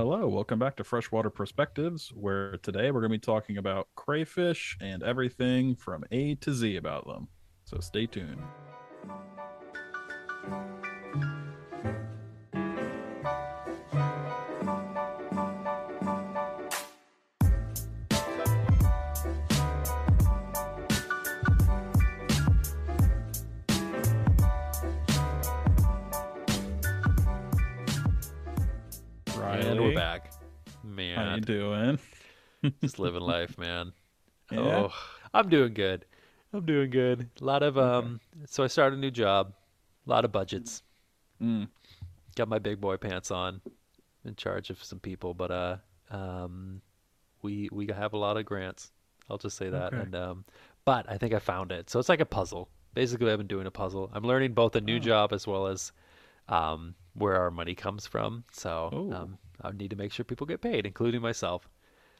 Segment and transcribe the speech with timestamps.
[0.00, 4.78] Hello, welcome back to Freshwater Perspectives, where today we're going to be talking about crayfish
[4.80, 7.28] and everything from A to Z about them.
[7.66, 8.40] So stay tuned.
[32.80, 33.92] Just living life, man.
[34.52, 34.58] Yeah?
[34.88, 34.92] Oh,
[35.32, 36.04] I'm doing good.
[36.52, 37.28] I'm doing good.
[37.40, 39.52] A lot of um so I started a new job.
[40.08, 40.82] A lot of budgets.
[41.40, 41.68] Mm,
[42.34, 43.60] Got my big boy pants on.
[44.24, 45.76] In charge of some people, but uh
[46.10, 46.82] um
[47.42, 48.90] we we have a lot of grants.
[49.30, 49.92] I'll just say that.
[49.92, 50.02] Okay.
[50.02, 50.44] And um
[50.84, 51.88] but I think I found it.
[51.88, 52.68] So it's like a puzzle.
[52.92, 54.10] Basically, I've been doing a puzzle.
[54.12, 54.98] I'm learning both a new Oh.
[54.98, 55.92] job as well as
[56.48, 58.42] um where our money comes from.
[58.50, 61.68] So um I need to make sure people get paid, including myself.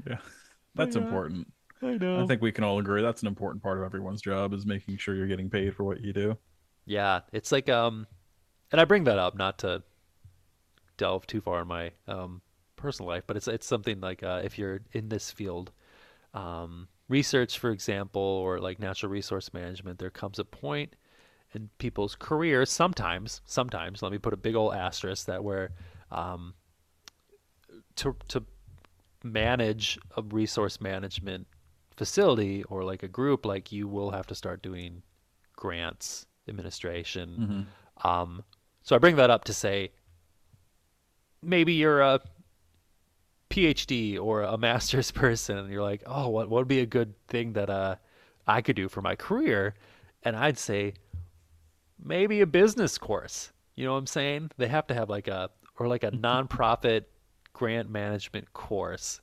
[0.06, 0.18] Yeah,
[0.74, 0.96] that's Yeah.
[0.96, 1.46] important.
[1.82, 2.22] I know.
[2.22, 4.98] I think we can all agree that's an important part of everyone's job is making
[4.98, 6.36] sure you're getting paid for what you do.
[6.86, 8.06] Yeah, it's like um,
[8.72, 9.82] and I bring that up not to
[10.96, 12.42] delve too far in my um
[12.76, 15.70] personal life, but it's it's something like uh, if you're in this field,
[16.34, 20.96] um, research, for example, or like natural resource management, there comes a point
[21.54, 25.70] in people's careers sometimes, sometimes, let me put a big old asterisk that where
[26.10, 26.54] um,
[27.96, 28.44] to to
[29.22, 31.46] manage a resource management
[31.96, 35.02] facility or like a group, like you will have to start doing
[35.56, 37.66] grants, administration.
[38.00, 38.06] Mhm.
[38.08, 38.44] Um,
[38.82, 39.92] so I bring that up to say
[41.42, 42.20] maybe you're a
[43.50, 47.14] PhD or a master's person and you're like, oh, what, what would be a good
[47.26, 47.96] thing that uh,
[48.46, 49.74] I could do for my career?
[50.22, 50.94] And I'd say
[52.02, 53.52] maybe a business course.
[53.74, 54.50] You know what I'm saying?
[54.56, 57.04] They have to have like a, or like a nonprofit
[57.52, 59.20] grant management course.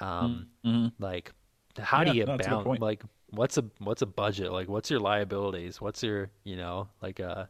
[0.00, 0.92] Um, Mhm.
[0.98, 1.32] like
[1.78, 5.00] how Yeah, do you no, balance like what's a what's a budget like what's your
[5.00, 7.46] liabilities what's your you know like uh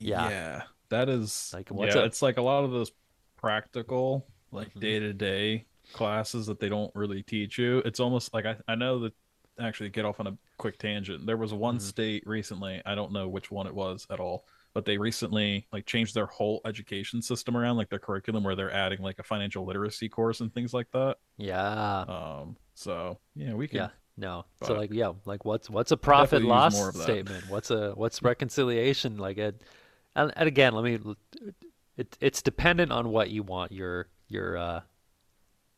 [0.00, 0.32] Yeah.
[0.32, 2.90] Yeah, that is Like, what's yeah, a- it's like a lot of those
[3.36, 4.80] practical, like Mhm.
[4.80, 7.78] day to day classes that they don't really teach you.
[7.84, 9.14] It's almost like I, I know that
[9.60, 11.26] actually get off on a quick tangent.
[11.26, 11.80] There was one Mhm.
[11.80, 15.86] state recently, I don't know which one it was at all, but they recently like
[15.86, 19.64] changed their whole education system around, like their curriculum where they're adding like a financial
[19.66, 21.16] literacy course and things like that.
[21.36, 25.96] yeah Um, so yeah, we can yeah no so like yeah like what's what's a
[25.96, 27.02] profit loss more of that.
[27.02, 29.62] statement what's a what's reconciliation like it
[30.14, 30.98] and, and again let me
[31.96, 34.80] it, it's dependent on what you want your your uh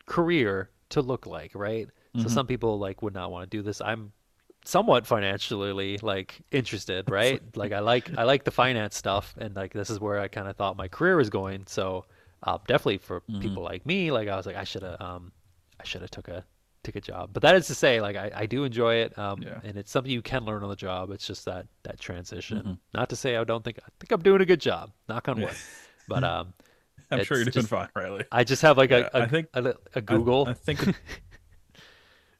[0.06, 2.30] career to look like right so Mhm.
[2.30, 4.12] some people like would not want to do this i'm
[4.64, 9.72] somewhat financially like interested right like i like i like the finance stuff and like
[9.72, 12.04] this is where i kind of thought my career was going so
[12.44, 13.40] uh, definitely for Mhm.
[13.42, 15.32] people like me like i was like i should have um
[15.80, 16.44] i should have took a
[16.82, 19.42] took a job but that is to say like i, I do enjoy it um
[19.42, 19.60] Yeah.
[19.64, 22.78] and it's something you can learn on the job it's just that that transition Mhm.
[22.94, 25.38] not to say i don't think i think i'm doing a good job knock on
[25.38, 25.46] Yeah.
[25.46, 25.56] wood
[26.08, 26.54] but um
[27.10, 28.24] I'm sure you're doing just- fine, Riley.
[28.32, 29.48] i just have like Yeah, a, a, I think-
[29.94, 30.94] a google I, think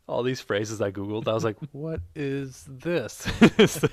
[0.06, 1.28] all these phrases I googled.
[1.28, 3.26] I was like, "What is this?"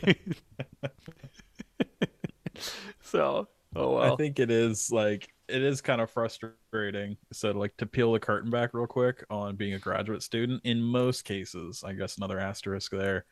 [3.02, 4.14] so, oh well.
[4.14, 7.18] I think it is like it is kind of frustrating.
[7.32, 10.82] So like to peel the curtain back real quick on being a graduate student, in
[10.82, 13.26] most cases, I guess another asterisk there,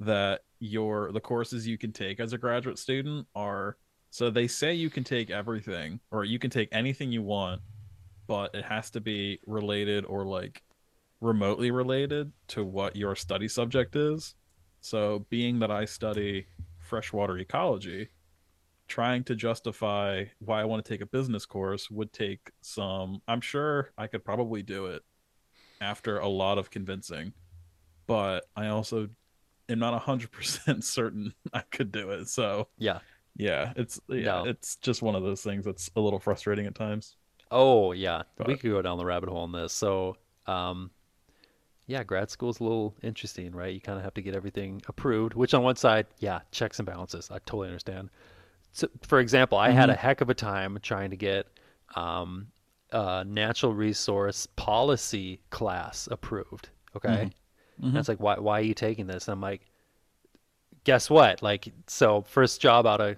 [0.00, 3.76] that your the courses you can take as a graduate student are
[4.10, 7.60] so they say you can take everything or you can take anything you want,
[8.26, 10.62] but it has to be related or like
[11.26, 14.34] remotely related to what your study subject is.
[14.80, 16.46] So being that I study
[16.78, 18.08] freshwater ecology,
[18.88, 23.40] trying to justify why I want to take a business course would take some I'm
[23.40, 25.02] sure I could probably do it
[25.80, 27.32] after a lot of convincing,
[28.06, 29.08] but I also
[29.68, 32.28] am not 100% certain I could do it.
[32.28, 33.00] So, yeah.
[33.36, 34.44] yeah, it's yeah, No.
[34.46, 37.16] it's just one of those things that's a little frustrating at times.
[37.50, 38.22] Oh yeah.
[38.46, 39.72] We could go down the rabbit hole on this.
[39.72, 40.90] So, um,
[41.86, 43.72] yeah, grad school's a little interesting, right?
[43.72, 45.34] You kind of have to get everything approved.
[45.34, 47.30] Which on one side, yeah, checks and balances.
[47.30, 48.10] I totally understand.
[48.72, 51.46] So, for example, I had a heck of a time trying to get
[51.94, 52.48] um,
[52.92, 56.68] a natural resource policy class approved.
[56.96, 57.30] Okay.
[57.80, 57.88] Mhm.
[57.88, 59.28] And it's like, why, why are you taking this?
[59.28, 59.62] And I'm like,
[60.84, 61.42] guess what?
[61.42, 63.16] Like, so first job out of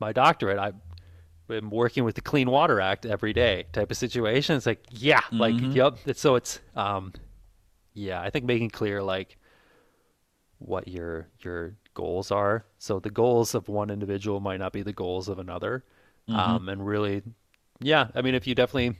[0.00, 0.72] my doctorate, I
[1.52, 4.56] am working with the Clean Water Act every day type of situation.
[4.56, 5.74] It's like, yeah, like, Mhm.
[5.74, 5.98] yep.
[6.06, 7.12] It's, so it's, um,
[7.96, 9.38] yeah, I think making clear like
[10.58, 12.64] what your your goals are.
[12.78, 15.84] So the goals of one individual might not be the goals of another.
[16.28, 16.34] Mhm.
[16.36, 17.22] Um, and really,
[17.80, 18.96] yeah, I mean, if you definitely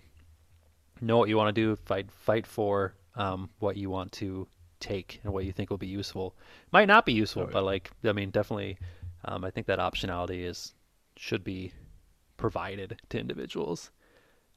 [1.01, 4.49] know what you want to do, fight fight for um, what you want to
[4.81, 6.35] take and what you think will be useful.
[6.73, 7.53] Might not be useful, Oh, yeah.
[7.53, 8.79] but like I mean, definitely,
[9.25, 10.75] um, I think that optionality is
[11.17, 11.73] should be
[12.37, 13.91] provided to individuals.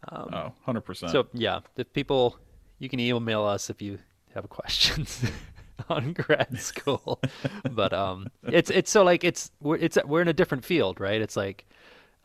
[0.10, 1.12] Um, Oh, 100%.
[1.12, 2.38] so yeah, if people,
[2.80, 4.00] you can email us if you
[4.36, 5.24] have questions
[5.90, 7.22] on grad school.
[7.72, 11.22] but um, it's it's so like it's we're it's we're in a different field, right?
[11.22, 11.66] It's like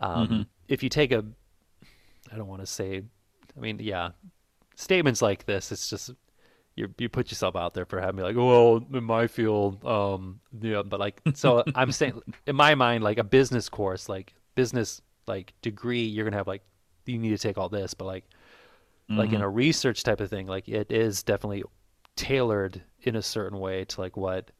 [0.00, 0.46] um, Mhm.
[0.68, 1.24] if you take a,
[2.32, 3.02] I don't want to say,
[3.56, 4.10] I mean, yeah,
[4.76, 6.10] statements like this, it's just
[6.76, 10.40] you you put yourself out there for having me like, well, in my field, um,
[10.60, 15.02] yeah, but like, so I'm saying in my mind, like a business course, like business
[15.26, 16.62] like degree, you're gonna have like
[17.06, 18.24] you need to take all this, but like
[19.16, 19.44] like in Mhm.
[19.44, 21.64] a research type of thing, like it is definitely
[22.16, 24.50] tailored in a certain way to like what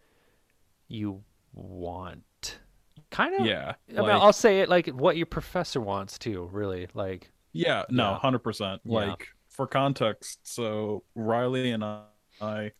[0.89, 1.23] you
[1.53, 2.59] want.
[3.11, 3.47] Kind of.
[3.47, 3.75] yeah.
[3.91, 6.49] I mean, i'll say it like what your professor wants too.
[6.53, 8.19] Really, like Yeah, no, Yeah.
[8.19, 8.81] hundred percent.
[8.85, 9.11] Yeah.
[9.11, 12.73] Like for context, so Riley and I,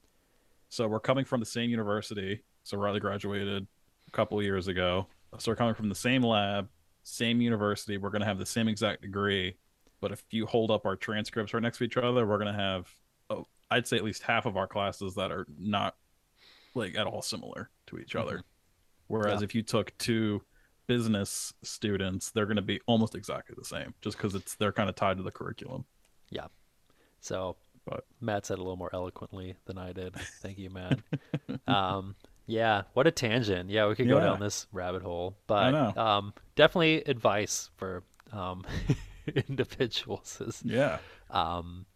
[0.69, 2.43] so we're coming from the same university.
[2.65, 3.67] So Riley graduated
[4.09, 5.07] a couple years ago.
[5.39, 6.69] So we're coming from the same lab,
[7.05, 7.97] same university.
[7.97, 9.57] We're gonna have the same exact degree,
[10.01, 12.89] but if you hold up our transcripts right next to each other, we're gonna have,
[13.31, 15.97] oh, I'd say at least half of our classes that are not
[16.75, 18.43] like at all similar to each other.
[19.09, 19.45] Whereas Yeah.
[19.45, 20.43] if you took two
[20.87, 24.89] business students, they're going to be almost exactly the same, just because it's they're kind
[24.89, 25.85] of tied to the curriculum.
[26.31, 26.47] Yeah.
[27.21, 27.57] So.
[27.87, 30.15] But- Matt said a little more eloquently than I did.
[30.41, 31.01] Thank you, Matt.
[31.67, 32.15] um,
[32.47, 33.69] yeah, what a tangent.
[33.71, 34.25] Yeah, we could go Yeah.
[34.25, 38.65] down this rabbit hole, but um, definitely advice for um,
[39.49, 40.99] individuals is Yeah,
[41.31, 41.87] um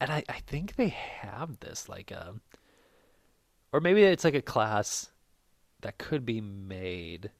[0.00, 2.40] and I, I think they have this like um
[3.72, 5.10] or maybe it's like a class
[5.82, 7.30] that could be made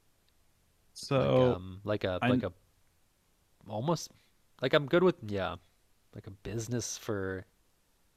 [0.95, 2.53] so like um like a I- like a
[3.69, 4.11] almost
[4.63, 5.57] like I'm good with yeah
[6.15, 7.47] like a business for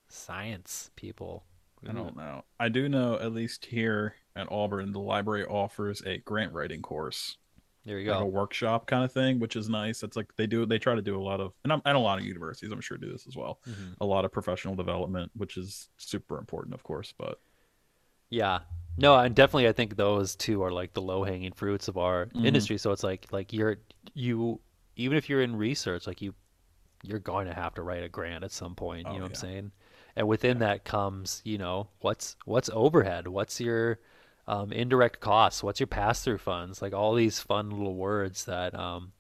[0.09, 1.44] science people
[1.88, 2.44] I don't know.
[2.59, 7.38] I do know at least here at Auburn, the library offers a grant writing course,
[7.85, 10.03] there you like a workshop kind of thing, which is nice.
[10.03, 11.99] It's like they do they try to do a lot of, and, I'm, and a
[11.99, 13.59] lot of universities, I'm sure, do this as well.
[13.67, 13.95] Mhm.
[14.01, 17.13] A lot of professional development, which is super important, of course.
[17.17, 17.39] But
[18.29, 18.59] Yeah.
[18.97, 22.27] No, and definitely I think those two are like the low hanging fruits of our
[22.35, 22.45] Mhm.
[22.45, 22.77] industry.
[22.77, 23.77] So it's like like you're
[24.13, 24.59] you
[24.95, 26.33] even if you're in research, like you
[27.03, 29.29] you're going to have to write a grant at some point, you Oh, know what
[29.29, 29.71] I'm saying?
[30.15, 33.27] And within that comes, you know, what's what's overhead?
[33.27, 33.99] What's your
[34.49, 35.63] um, indirect costs?
[35.63, 36.81] What's your pass through funds?
[36.81, 39.13] Like all these fun little words that um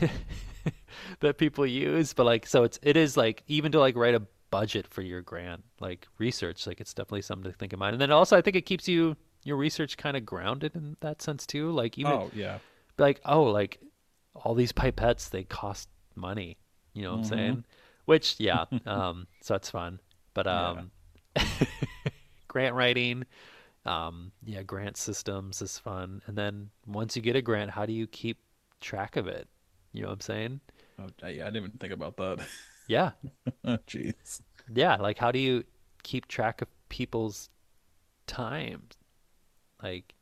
[1.20, 2.12] that people use.
[2.12, 5.22] But like so it's it is like even to like write a budget for your
[5.22, 7.94] grant, like research, like it's definitely something to think in mind.
[7.94, 11.22] And then also I think it keeps you your research kind of grounded in that
[11.22, 11.70] sense too.
[11.70, 12.58] Like even oh yeah,
[12.98, 13.80] like oh like
[14.34, 16.58] all these pipettes they cost money.
[16.94, 17.18] You know what Mhm.
[17.18, 17.64] I'm saying?
[18.06, 20.00] Which yeah, um so it's fun.
[20.34, 20.82] But Yeah.
[20.82, 20.90] um
[22.48, 23.24] grant writing
[23.86, 26.22] um yeah, grant systems is fun.
[26.26, 28.38] And then once you get a grant, how do you keep
[28.80, 29.48] track of it?
[29.92, 30.60] You know what I'm saying?
[30.98, 32.40] oh, yeah, I didn't even think about that.
[32.86, 33.12] Yeah.
[33.66, 34.40] Jeez.
[34.72, 35.64] Yeah, like how do you
[36.02, 37.48] keep track of people's
[38.26, 38.82] time?
[39.82, 40.14] Like,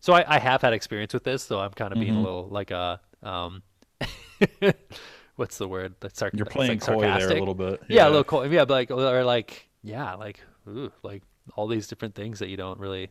[0.00, 2.22] so I, I have had experience with this, so I'm kind of being a Mhm.
[2.24, 3.62] little like a um,
[5.36, 5.94] what's the word?
[6.00, 7.82] That's sarc- You're playing like coy there a little bit.
[7.88, 8.48] Yeah, a little coy.
[8.48, 11.22] Yeah, but like or like yeah, like ooh, like
[11.56, 13.10] all these different things that you don't really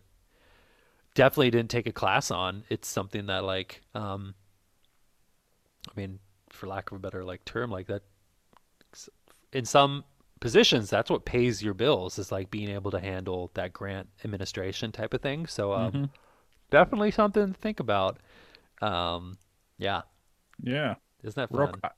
[1.16, 2.64] definitely didn't take a class on.
[2.70, 4.36] It's something that like um,
[5.90, 8.04] I mean, for lack of a better like term, like that
[9.52, 10.04] in some
[10.40, 14.92] positions that's what pays your bills is like being able to handle that grant administration
[14.92, 16.10] type of thing so um, Mhm.
[16.70, 18.18] definitely something to think about
[18.82, 19.38] um,
[19.78, 20.02] yeah
[20.62, 20.96] Yeah.
[21.24, 21.90] isn't that fun I,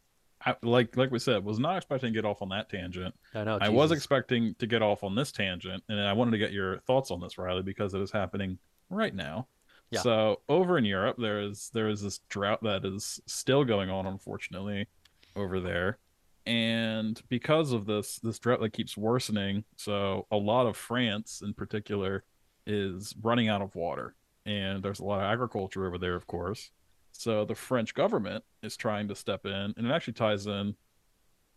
[0.45, 3.15] I, like like we said, was not expecting to get off on that tangent.
[3.33, 6.37] i know I was expecting to get off on this tangent, and I wanted to
[6.37, 8.59] get your thoughts on this, Riley, because it is happening
[8.89, 9.47] right now.
[9.91, 10.01] Yeah.
[10.01, 14.05] So over in Europe, there is there is this drought that is still going on,
[14.05, 14.87] unfortunately,
[15.35, 15.97] over there,
[16.45, 21.53] and because of this this drought that keeps worsening, so a lot of France, in
[21.53, 22.23] particular,
[22.67, 26.69] is running out of water, and there's a lot of agriculture over there, of course.
[27.17, 30.75] So the French government is trying to step in, and it actually ties in,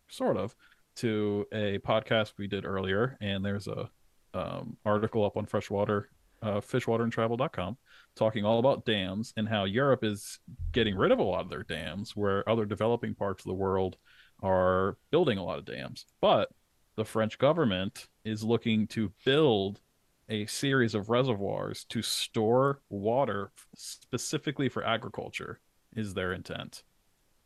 [0.08, 0.54] sort of,
[0.96, 3.90] to a podcast we did earlier, and there's a
[4.34, 6.10] um, article up on freshwater,
[6.42, 7.76] uh, fishwaterandtravel.com,
[8.14, 10.38] talking all about dams and how Europe is
[10.72, 13.96] getting rid of a lot of their dams, where other developing parts of the world
[14.42, 16.06] are building a lot of dams.
[16.20, 16.48] But
[16.96, 19.80] the French government is looking to build
[20.28, 25.60] a series of reservoirs to store water specifically for agriculture,
[25.96, 26.82] is their intent.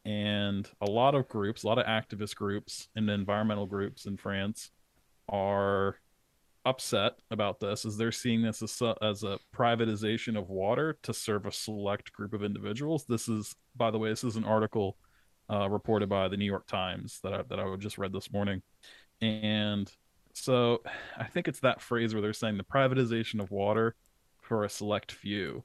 [0.04, 4.70] and a lot of groups, a lot of activist groups and environmental groups in France
[5.28, 5.96] are
[6.64, 11.14] upset about this as they're seeing this as a, as a privatization of water to
[11.14, 13.04] serve a select group of individuals.
[13.08, 14.96] This is, by the way, this is an article
[15.50, 18.62] uh, reported by the New York Times that I, that I just read this morning,
[19.20, 19.92] and
[20.32, 20.82] so
[21.18, 23.94] I think it's that phrase where they're saying the privatization of water
[24.40, 25.64] for a select few.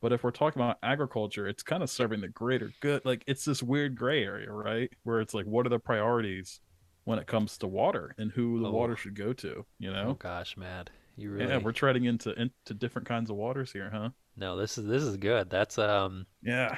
[0.00, 3.04] But if we're talking about agriculture, it's kind of serving the greater good.
[3.04, 4.90] Like it's this weird gray area, right?
[5.02, 6.60] Where it's like, what are the priorities
[7.04, 8.72] when it comes to water and who the Oh.
[8.72, 9.64] water should go to?
[9.78, 10.12] You Oh know?
[10.14, 14.10] gosh, Matt, you really Yeah, we're treading into into different kinds of waters here, huh?
[14.36, 14.56] no.
[14.56, 15.50] This is this is good.
[15.50, 16.26] That's um.
[16.42, 16.76] Yeah.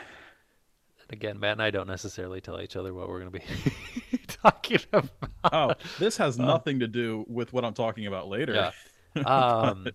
[1.11, 4.79] Again, Matt and I don't necessarily tell each other what we're going to be talking
[4.93, 5.09] about.
[5.53, 6.45] Oh, this has Uh.
[6.45, 8.55] nothing to do with what I'm talking about later.
[8.55, 8.71] Yeah.
[9.27, 9.89] Um,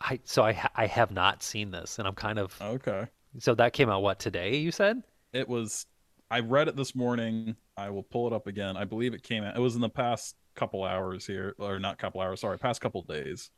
[0.00, 3.06] I so I ha- I have not seen this, and I'm kind of Okay.
[3.40, 4.56] so that came out what today?
[4.56, 5.02] You said?
[5.34, 5.84] It was.
[6.30, 7.56] I read it this morning.
[7.76, 8.74] I will pull it up again.
[8.76, 9.54] I believe it came out.
[9.54, 12.40] It was in the past couple hours here, or not couple hours.
[12.40, 13.50] Sorry, past couple days.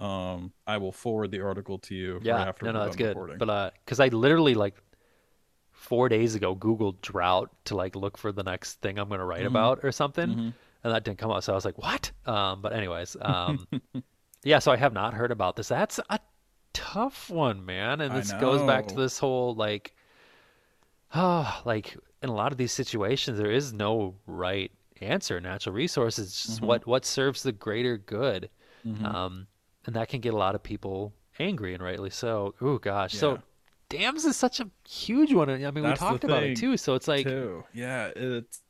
[0.00, 2.14] Um, I will forward the article to you.
[2.14, 2.42] right Yeah.
[2.42, 3.08] after no, no, that's good.
[3.10, 3.38] recording.
[3.38, 4.74] But uh, because I literally like
[5.82, 9.24] four days ago Googled drought to like look for the next thing I'm going to
[9.26, 9.48] write Mhm.
[9.48, 10.54] about or something, Mhm.
[10.84, 11.42] and that didn't come out.
[11.44, 12.12] So I was like, what?
[12.24, 13.66] Um, but anyways, um,
[14.44, 14.60] yeah.
[14.60, 15.68] So I have not heard about this.
[15.68, 16.20] That's a
[16.72, 18.00] tough one, man.
[18.00, 19.94] And this goes back to this whole like,
[21.12, 24.70] ah, like in a lot of these situations, there is no right
[25.00, 25.40] answer.
[25.40, 26.66] Natural resources, just Mhm.
[26.66, 28.50] what what serves the greater good,
[28.86, 29.04] Mhm.
[29.04, 29.46] um,
[29.86, 32.54] and that can get a lot of people angry, and rightly so.
[32.60, 33.20] Oh gosh, Yeah.
[33.20, 33.42] so
[33.98, 35.48] dams is such a huge one.
[35.50, 36.76] I mean, we That's the talked about it too.
[36.76, 37.64] So it's like, too.
[37.72, 38.62] Yeah, it's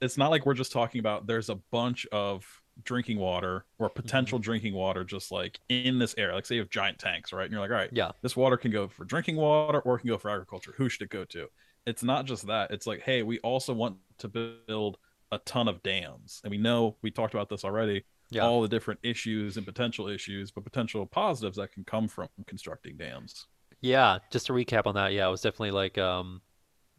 [0.00, 1.26] it's not like we're just talking about.
[1.26, 2.44] There's a bunch of
[2.82, 4.02] drinking water or Mm-hmm.
[4.02, 6.34] potential drinking water just like in this area.
[6.34, 7.44] Like say you have giant tanks, right?
[7.44, 10.00] And you're like, all right, yeah, this water can go for drinking water or it
[10.00, 10.74] can go for agriculture.
[10.76, 11.48] Who should it go to?
[11.86, 12.70] It's not just that.
[12.70, 14.98] It's like, hey, we also want to build
[15.32, 16.40] a ton of dams.
[16.42, 18.42] And we know we talked about this already, yeah.
[18.42, 22.96] all the different issues and potential issues, but potential positives that can come from constructing
[22.96, 23.46] dams.
[23.84, 26.40] Yeah, just to recap on that, yeah, it was definitely like um,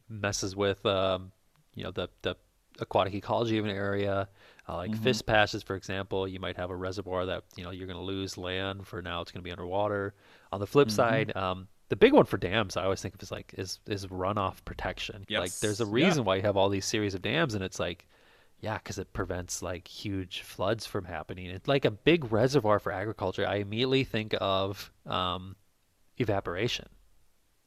[0.10, 1.32] messes with um,
[1.76, 2.36] you know the the
[2.80, 4.30] aquatic ecology of an area.
[4.70, 4.96] Uh, like Mhm.
[4.96, 8.04] fish patches, for example, you might have a reservoir that you know you're going to
[8.04, 9.22] lose land for now.
[9.22, 10.14] It's going to be underwater.
[10.52, 10.92] On the flip Mhm.
[10.92, 14.08] side, um, the big one for dams, I always think of is like is is
[14.08, 15.28] runoff protection.
[15.36, 16.16] Like there's a Yes, yeah.
[16.16, 18.08] reason why you have all these series of dams, and it's like.
[18.62, 21.48] Yeah, because it prevents like huge floods from happening.
[21.48, 23.46] It's like a big reservoir for agriculture.
[23.48, 25.56] I immediately think of um,
[26.18, 26.88] evaporation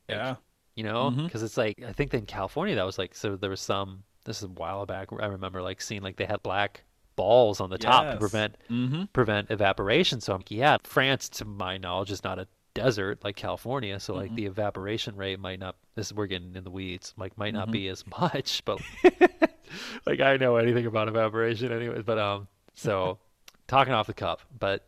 [0.09, 0.37] Like, Yeah.
[0.75, 3.61] you know because it's like i think in california that was like so there was
[3.61, 6.85] some this is a while back i remember like seeing like they had black
[7.17, 9.05] balls on the top to prevent Mm-hmm.
[9.13, 13.35] prevent evaporation so i'm like, yeah france to my knowledge is not a desert like
[13.35, 14.37] california so like Mhm.
[14.37, 17.69] the evaporation rate might not this is we're getting in the weeds like might not
[17.69, 17.73] Mhm.
[17.73, 18.81] be as much but
[20.07, 23.19] like i know anything about evaporation anyways but um so
[23.67, 24.85] talking off the cuff but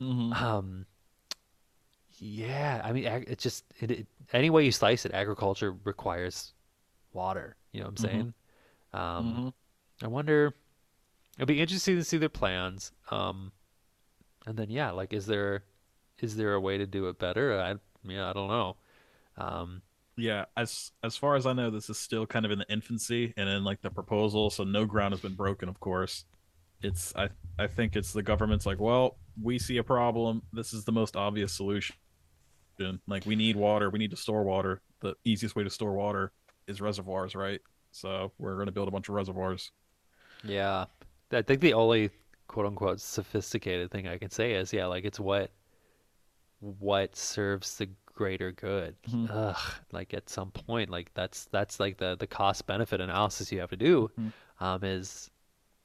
[0.00, 0.32] Mm-hmm.
[0.32, 0.86] um,
[2.22, 6.52] yeah, I mean, ag- it's just it, it, any way you slice it, agriculture requires
[7.12, 7.56] water.
[7.72, 8.10] You know what I'm Mhm.
[8.10, 8.34] saying?
[8.92, 9.48] Um, mm-hmm.
[10.04, 10.54] I wonder.
[11.36, 12.92] It'll be interesting to see their plans.
[13.10, 13.52] Um,
[14.46, 15.64] and then yeah, like, is there
[16.20, 17.58] is there a way to do it better?
[17.60, 18.76] I yeah, I don't know.
[19.38, 19.82] Um,
[20.16, 23.32] Yeah, as as far as I know, this is still kind of in the infancy
[23.36, 25.68] and in like the proposal, so no ground has been broken.
[25.68, 26.24] Of course,
[26.82, 30.42] it's I I think it's the government's like, well, we see a problem.
[30.52, 31.96] This is the most obvious solution.
[33.06, 34.80] Like we need water, we need to store water.
[35.00, 36.32] The easiest way to store water
[36.66, 37.60] is reservoirs, right?
[37.90, 39.70] So we're going to build a bunch of reservoirs.
[40.44, 40.86] yeah,
[41.30, 42.10] I think the only
[42.48, 45.50] quote unquote sophisticated thing I can say is yeah, like it's what
[46.60, 48.94] what serves the greater good.
[49.08, 49.28] Mhm.
[49.30, 53.60] Ugh, like at some point, like that's that's like the the cost benefit analysis you
[53.60, 54.10] have to do.
[54.18, 54.32] Mhm.
[54.60, 55.30] Um, is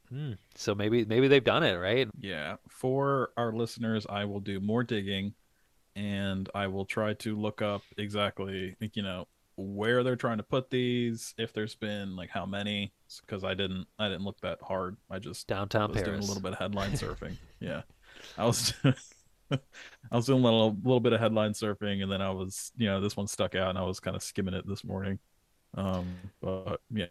[0.10, 2.08] hmm, so maybe maybe they've done it right.
[2.20, 5.34] Yeah, for our listeners, I will do more digging
[5.98, 10.44] and I will try to look up exactly, like, you know, where they're trying to
[10.44, 12.94] put these, if there's been like how many,
[13.26, 14.98] because I didn't, I didn't look that hard.
[15.10, 17.36] I just Downtown was doing a little bit of headline surfing.
[17.60, 17.82] yeah,
[18.38, 18.74] I was,
[19.52, 19.58] I
[20.12, 23.02] was doing a little, little bit of headline surfing, and then I was, you know,
[23.02, 25.18] this one stuck out, and I was kind of skimming it this morning.
[25.76, 26.06] Um,
[26.40, 27.06] but yeah,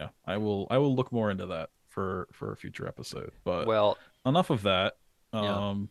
[0.00, 3.32] yeah, I will, I will look more into that for for a future episode.
[3.44, 4.94] But Well, enough of that.
[5.34, 5.68] Yeah.
[5.70, 5.90] Um,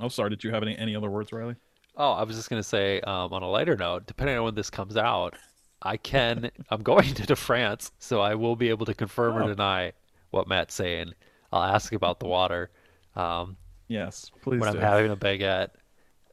[0.00, 0.30] oh, sorry.
[0.30, 1.54] Did you have any any other words, Riley?
[1.98, 4.70] Oh, I was just gonna say, um, on a lighter note, depending on when this
[4.70, 5.34] comes out,
[5.82, 9.42] I can I'm going to, to France, so I will be able to confirm or
[9.42, 9.48] Oh.
[9.48, 9.92] deny
[10.30, 11.12] what Matt's saying.
[11.52, 12.70] I'll ask about the water.
[13.16, 13.56] Um,
[13.88, 14.78] Yes, please when do.
[14.78, 15.70] I'm having a baguette.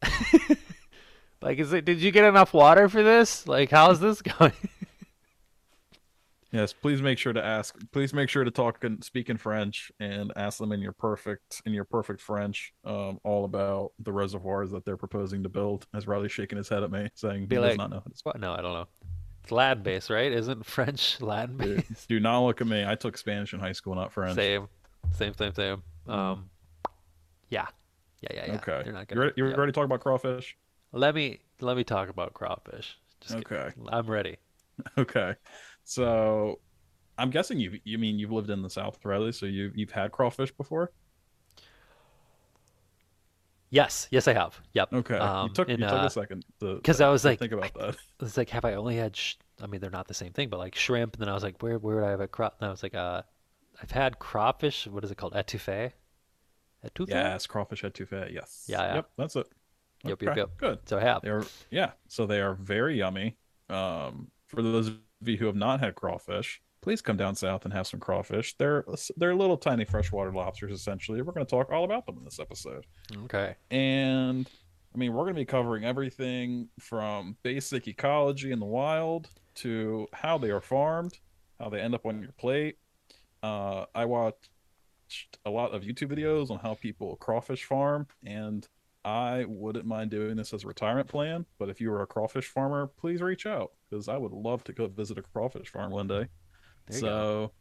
[1.42, 1.86] like, is it?
[1.86, 3.48] Did you get enough water for this?
[3.48, 4.52] Like, how's this going?
[6.56, 7.76] Yes, please make sure to ask.
[7.92, 11.62] Please make sure to talk and speak in French and ask them in your perfect
[11.66, 15.86] in your perfect French, um, all about the reservoirs that they're proposing to build.
[15.94, 18.20] As Riley's shaking his head at me, saying Be he does not know how to
[18.24, 18.40] what?
[18.40, 18.88] No, I don't know.
[19.44, 20.32] It's Latin based, right?
[20.32, 22.08] Isn't French Latin Dude, based?
[22.08, 22.86] do not look at me.
[22.88, 24.36] I took Spanish in high school, not French.
[24.36, 24.70] Same,
[25.12, 25.84] same, same, same.
[26.08, 26.50] Um,
[27.50, 27.68] yeah,
[28.22, 28.56] yeah, yeah, yeah.
[28.56, 29.22] Okay, They're not you gonna.
[29.22, 29.56] ready, you yeah.
[29.56, 30.56] ready to talk about crawfish?
[30.94, 32.98] Let me let me talk about crawfish.
[33.20, 33.58] Just kidding.
[33.58, 34.38] Okay, I'm ready.
[34.98, 35.36] okay.
[35.86, 36.60] So,
[37.18, 39.32] I'm guessing you you mean you've lived in the South, Riley?
[39.32, 40.92] So you you've had crawfish before?
[43.72, 44.62] Yes, yes, I have.
[44.74, 44.94] Yep.
[44.94, 47.40] Okay, Um, you took in, you took uh, a second because to- I was like,
[47.40, 47.98] think about that.
[48.22, 49.16] It's like, have I only had?
[49.16, 51.16] Sh- I mean, they're not the same thing, but like shrimp.
[51.16, 52.58] And then I was like, where where would I have a crop?
[52.60, 53.24] And I was like, uh,
[53.82, 54.88] I've had crawfish.
[54.88, 55.34] What is it called?
[55.34, 55.92] Etouffee.
[56.86, 57.10] Etouffee.
[57.10, 58.34] Yes, crawfish etouffee.
[58.34, 58.66] Yes.
[58.68, 58.96] Yeah, yeah.
[58.96, 59.48] Yep, that's it.
[60.04, 60.58] Yep, yep, Okay, yep.
[60.58, 60.80] Good.
[60.88, 61.22] So I have.
[61.24, 63.38] They're yeah, so they are very yummy.
[63.70, 67.74] Um, for those of you who have not had crawfish, please come down south and
[67.74, 68.56] have some crawfish.
[68.58, 68.86] They're
[69.18, 71.22] they're little tiny freshwater lobsters essentially.
[71.22, 72.86] We're going to talk all about them in this episode.
[73.24, 73.56] Okay.
[73.72, 74.50] And
[74.94, 80.08] I mean, we're going to be covering everything from basic ecology in the wild to
[80.14, 81.18] how they are farmed,
[81.60, 82.78] how they end up on your plate.
[83.42, 84.50] Uh, I watched
[85.46, 88.68] a lot of YouTube videos on how people crawfish farm, and
[89.06, 91.46] I wouldn't mind doing this as a retirement plan.
[91.60, 94.74] But if you are a crawfish farmer, please reach out because I would love to
[94.74, 96.28] go visit a crawfish farm one day.
[96.88, 97.00] There you.
[97.00, 97.52] So,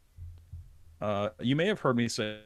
[1.01, 2.39] uh, you may have heard me say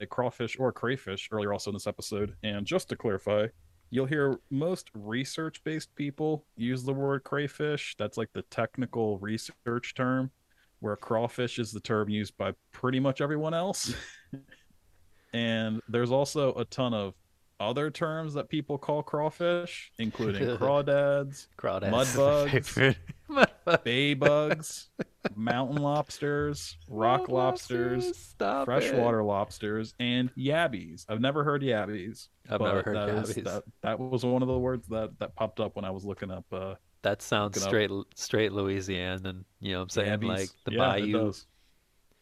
[0.00, 2.36] a crawfish or a crayfish earlier also in this episode.
[2.44, 3.48] And just to clarify,
[3.90, 7.96] you'll hear most research based people use the word crayfish.
[7.98, 10.30] That's like the technical research term,
[10.78, 13.92] where crawfish is the term used by pretty much everyone else.
[15.32, 17.14] and there's also a ton of
[17.58, 21.90] other terms that people call crawfish, including crawdads, Crawdads.
[21.90, 22.78] Mud bugs.
[23.28, 23.50] Mud
[23.82, 24.88] bay bugs,
[25.34, 28.64] mountain lobsters, rock Mud lobsters, Stop it.
[28.66, 31.04] freshwater lobsters, and yabbies.
[31.08, 32.28] I've never heard yabbies.
[32.48, 33.44] I've but never heard that is- yabbies.
[33.44, 36.30] that, that was one of the words that, that popped up when I was looking
[36.30, 37.70] up uh, That sounds Look it up.
[37.70, 40.28] straight straight Louisiana, and you know what I'm saying yabbies.
[40.28, 41.32] like the yeah, bayou.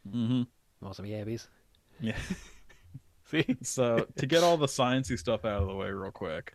[0.08, 0.42] Mm-hmm.
[0.80, 1.46] Want some yabbies?
[2.00, 2.16] Yeah.
[3.34, 3.56] See?
[3.62, 6.54] So to get all the sciencey stuff out of the way real quick.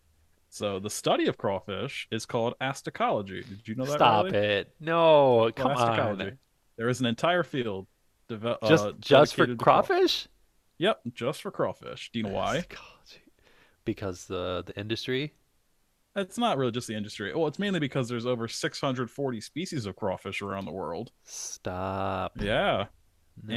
[0.49, 3.47] So the study of crawfish is called astacology.
[3.47, 3.93] Did you know that?
[3.93, 4.37] Stop Riley?
[4.37, 4.73] it!
[4.79, 6.21] No, come Astacology.
[6.31, 6.37] on.
[6.77, 7.85] There is an entire field
[8.29, 10.27] deve- Just uh, just for to craw- crawfish?
[10.79, 12.09] Yep, just for crawfish.
[12.13, 12.63] Do you know why?
[13.85, 15.33] Because the the industry.
[16.15, 17.33] It's not really just the industry.
[17.35, 21.11] Well, it's mainly because there's over 640 species of crawfish around the world.
[21.23, 22.33] Stop.
[22.41, 22.85] Yeah,
[23.43, 23.53] No.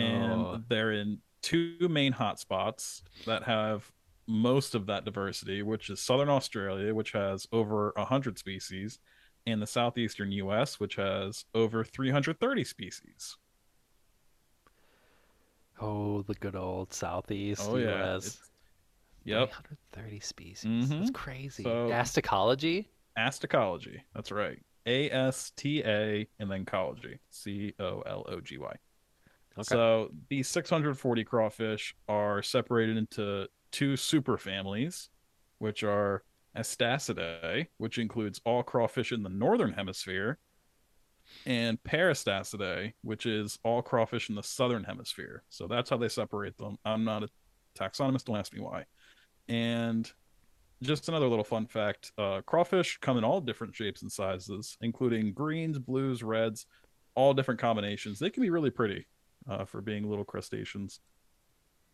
[0.55, 3.91] and they're in two main hotspots that have
[4.27, 8.99] most of that diversity, which is southern Australia, which has over 100 species,
[9.47, 13.37] and the southeastern U.S., which has over 330 species.
[15.81, 18.27] Oh, the good old southeast Oh yeah, U.S.
[18.27, 18.51] it's-
[19.25, 19.51] yep.
[19.51, 20.89] 330 species.
[20.89, 21.15] That's Mhm.
[21.15, 21.63] crazy.
[21.65, 22.87] So- Astacology.
[23.19, 24.01] Astacology.
[24.15, 24.63] That's right.
[24.87, 27.19] A S T A and then cology.
[27.31, 28.75] C O L O G Y.
[29.59, 29.63] Okay.
[29.65, 35.09] So these 640 crawfish are separated into two superfamilies,
[35.59, 36.23] which are
[36.57, 40.39] Astacidae, which includes all crawfish in the northern hemisphere,
[41.47, 45.45] and Parastacidae, which is all crawfish in the southern hemisphere.
[45.49, 46.79] So that's how they separate them.
[46.85, 47.29] I'm not a
[47.79, 48.85] taxonomist, don't ask me why.
[49.49, 50.11] And
[50.83, 55.33] just another little fun fact uh, crawfish come in all different shapes and sizes, including
[55.33, 56.67] greens, blues, reds,
[57.15, 58.19] all different combinations.
[58.19, 59.07] They can be really pretty
[59.49, 61.01] uh, for being little crustaceans.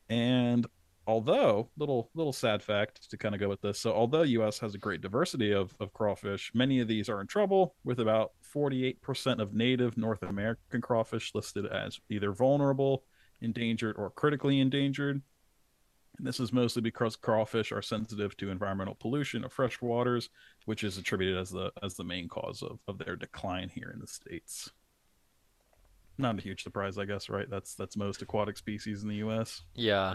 [0.08, 0.66] And
[1.06, 4.58] although little little sad fact to kind of go with this, so although U.S.
[4.60, 8.32] has a great diversity of of crawfish, many of these are in trouble with about
[8.54, 13.04] 48% of native North American crawfish listed as either vulnerable,
[13.40, 15.22] endangered, or critically endangered.
[16.18, 20.28] And this is mostly because crawfish are sensitive to environmental pollution of fresh waters,
[20.64, 24.00] which is attributed as the as the main cause of, of their decline here in
[24.00, 24.70] the states.
[26.18, 27.48] Not a huge surprise, I guess, right?
[27.48, 29.62] That's that's most aquatic species in the U.S.
[29.74, 30.14] Yeah.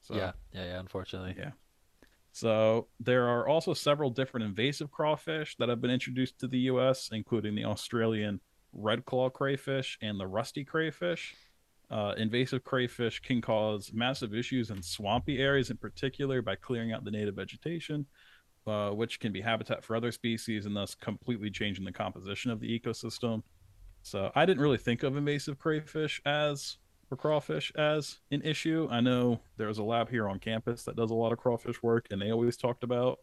[0.00, 0.32] So, Yeah.
[0.52, 0.64] Yeah.
[0.64, 0.80] Yeah.
[0.80, 1.34] Unfortunately.
[1.36, 1.50] yeah.
[2.32, 7.10] So there are also several different invasive crawfish that have been introduced to the U.S.,
[7.12, 8.40] including the Australian
[8.72, 11.34] red claw crayfish and the rusty crayfish.
[11.90, 17.04] Uh, invasive crayfish can cause massive issues in swampy areas, in particular, by clearing out
[17.04, 18.06] the native vegetation,
[18.68, 22.60] uh, which can be habitat for other species and thus completely changing the composition of
[22.60, 23.42] the ecosystem.
[24.02, 26.76] So I didn't really think of invasive crayfish as
[27.10, 28.88] or crawfish as an issue.
[28.90, 32.06] I know there's a lab here on campus that does a lot of crawfish work,
[32.10, 33.18] and they always talked about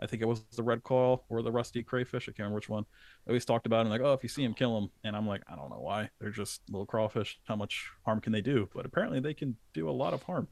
[0.00, 2.24] I think it was the red claw or the rusty crayfish.
[2.24, 2.84] I can't remember which one.
[3.24, 4.90] They always talked about it and like, oh, if you see them, kill them.
[5.04, 6.10] And I'm like, I don't know why.
[6.20, 7.38] They're just little crawfish.
[7.44, 8.68] How much harm can they do?
[8.74, 10.48] But apparently they can do a lot of harm.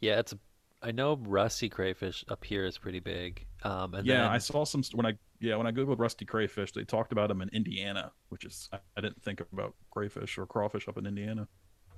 [0.00, 0.34] Yeah, it's.
[0.80, 3.44] I know rusty crayfish up here is pretty big.
[3.64, 6.72] Um, and yeah, then, I saw some when I yeah when I googled rusty crayfish,
[6.72, 10.46] they talked about them in Indiana, which is I, I didn't think about crayfish or
[10.46, 11.48] crawfish up in Indiana.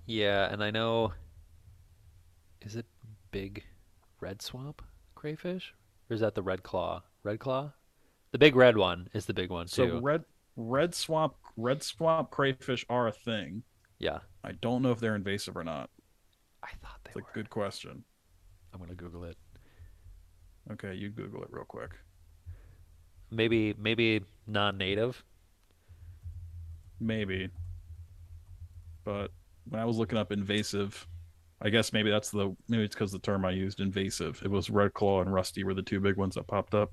[0.07, 1.13] yeah, and I know.
[2.63, 2.87] Is it
[3.31, 3.65] big
[4.21, 4.83] red swamp
[5.15, 5.75] crayfish,
[6.11, 7.03] or is that the red claw?
[7.23, 7.73] Red claw,
[8.33, 10.01] the big red one is the big one So too.
[10.01, 10.25] red
[10.57, 13.63] red swamp red swamp crayfish are a thing.
[13.99, 15.91] yeah, I don't know if they're invasive or not.
[16.63, 18.05] I thought they It's a good question.
[18.73, 19.37] I'm gonna Google it.
[20.73, 21.93] Okay, you Google it real quick.
[23.31, 25.23] Maybe maybe non-native.
[27.01, 27.51] Maybe.
[29.05, 29.33] But
[29.69, 31.07] when I was looking up invasive,
[31.63, 34.41] I guess maybe that's the maybe it's because the term I used invasive.
[34.45, 36.93] It was red claw and rusty were the two big ones that popped up.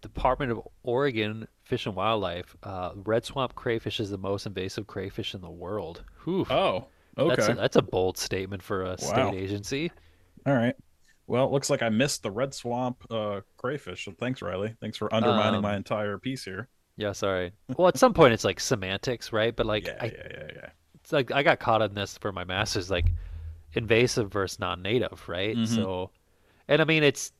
[0.00, 2.56] Department of Oregon Fish and Wildlife.
[2.62, 6.02] Uh, red swamp crayfish is the most invasive crayfish in the world.
[6.24, 6.44] Whew.
[6.50, 7.28] Oh, okay.
[7.36, 9.30] That's a, that's a bold statement for a Wow.
[9.30, 9.92] state agency.
[10.46, 10.74] All right.
[11.26, 14.04] Well, it looks like I missed the red swamp uh, crayfish.
[14.04, 14.76] So thanks, Riley.
[14.80, 16.68] Thanks for undermining Um, my entire piece here.
[16.96, 17.52] Yeah, sorry.
[17.76, 19.54] Well, at some point it's like semantics, right?
[19.54, 20.70] But like, yeah, I, yeah, yeah, yeah.
[20.94, 23.12] it's like I got caught in this for my master's, like
[23.74, 25.56] invasive versus non-native, right?
[25.56, 25.66] Mhm.
[25.68, 26.10] So,
[26.68, 27.32] and I mean, it's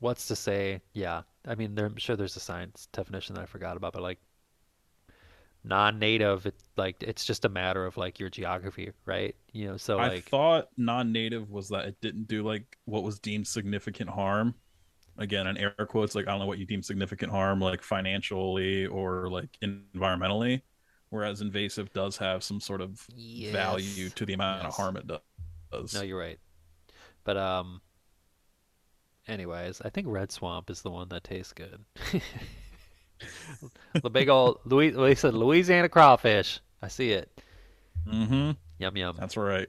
[0.00, 0.80] what's to say?
[0.92, 4.02] Yeah, I mean, there, I'm sure there's a science definition that I forgot about, but
[4.02, 4.18] like
[5.64, 9.36] non-native, it like it's just a matter of like your geography, right?
[9.52, 13.18] You know, so like, I thought non-native was that it didn't do like what was
[13.18, 14.54] deemed significant harm.
[15.18, 18.86] Again, in air quotes, like I don't know what you deem significant harm, like financially
[18.86, 20.62] or like environmentally.
[21.10, 23.06] Whereas invasive does have some sort of
[23.50, 24.68] value to the amount Yes.
[24.68, 25.06] of harm it
[25.72, 25.92] does.
[25.92, 26.38] No, you're right.
[27.24, 27.80] But um
[29.26, 31.84] anyways, I think Red Swamp is the one that tastes good.
[34.02, 36.60] the big old Louis they said Louisiana crawfish.
[36.82, 37.30] I see it.
[38.06, 38.52] mm-hmm.
[38.78, 39.16] Yum yum.
[39.18, 39.68] That's right.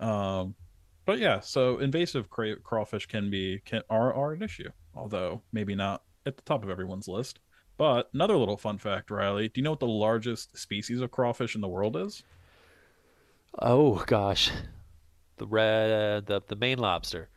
[0.00, 0.54] Um,
[1.04, 5.74] but yeah, so invasive cra- crawfish can be can are are an issue, although maybe
[5.74, 7.40] not at the top of everyone's list.
[7.76, 11.54] But another little fun fact, Riley, do you know what the largest species of crawfish
[11.54, 12.22] in the world is?
[13.58, 14.50] Oh gosh.
[15.38, 17.28] The red the the Maine lobster.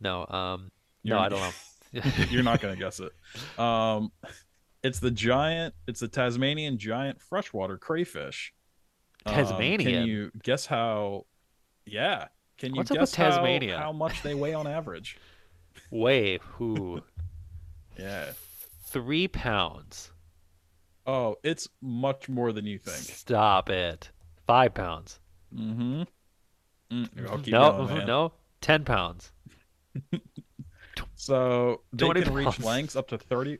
[0.00, 0.70] No, um
[1.04, 1.50] no, You're- I don't know.
[2.30, 3.12] You're not gonna guess it.
[3.58, 4.12] Um,
[4.82, 5.74] it's the giant.
[5.86, 8.52] It's the Tasmanian giant freshwater crayfish.
[9.26, 9.34] Um,
[9.78, 11.26] can you guess how?
[11.84, 12.28] Yeah.
[12.58, 13.78] Can you What's guess how- Tasmania?
[13.78, 15.18] how much they weigh on average?
[15.90, 17.02] Way who
[17.98, 18.32] Yeah.
[18.86, 20.10] three pounds.
[21.06, 22.96] Oh, it's much more than you think.
[23.16, 24.10] Stop it.
[24.46, 25.20] Five pounds.
[25.54, 26.02] Mm-hmm.
[26.90, 29.32] Keep no, going, no, ten pounds.
[31.14, 33.58] So they 20 can reach lengths up to thirty.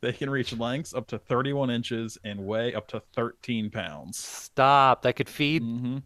[0.00, 4.18] They can reach lengths up to thirty-one inches and weigh up to thirteen pounds.
[4.18, 5.02] Stop.
[5.02, 5.98] That could feed Mm-hmm.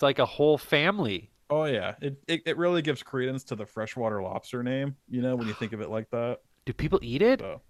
[0.00, 1.30] like a whole family.
[1.48, 4.96] Oh yeah, it, it it really gives credence to the freshwater lobster name.
[5.08, 6.38] You know when you think of it like that.
[6.66, 7.40] Do people eat it?
[7.40, 7.62] So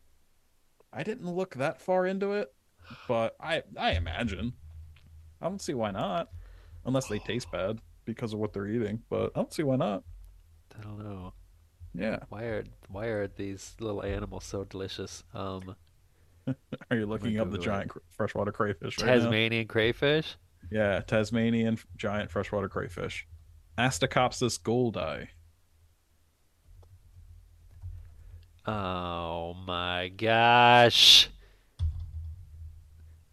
[0.92, 2.52] I didn't look that far into it,
[3.08, 4.52] but I I imagine.
[5.40, 6.28] I don't see why not,
[6.84, 9.00] unless they taste bad because of what they're eating.
[9.08, 10.02] But I don't see why not.
[10.78, 11.32] I don't know.
[11.94, 12.20] Yeah.
[12.28, 15.24] Why are why are these little animals so delicious?
[15.34, 15.74] Um,
[16.90, 19.14] Are you looking up the giant cr- freshwater crayfish right now?
[19.14, 20.36] Tasmanian crayfish.
[20.70, 23.26] Yeah, Tasmanian giant freshwater crayfish.
[23.78, 25.28] Astacopsis gouldi.
[28.66, 31.28] Oh my gosh.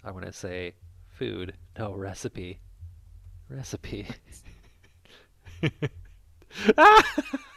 [0.04, 0.74] I'm gonna say
[1.10, 1.54] food.
[1.78, 2.60] No recipe.
[3.50, 4.08] Recipe.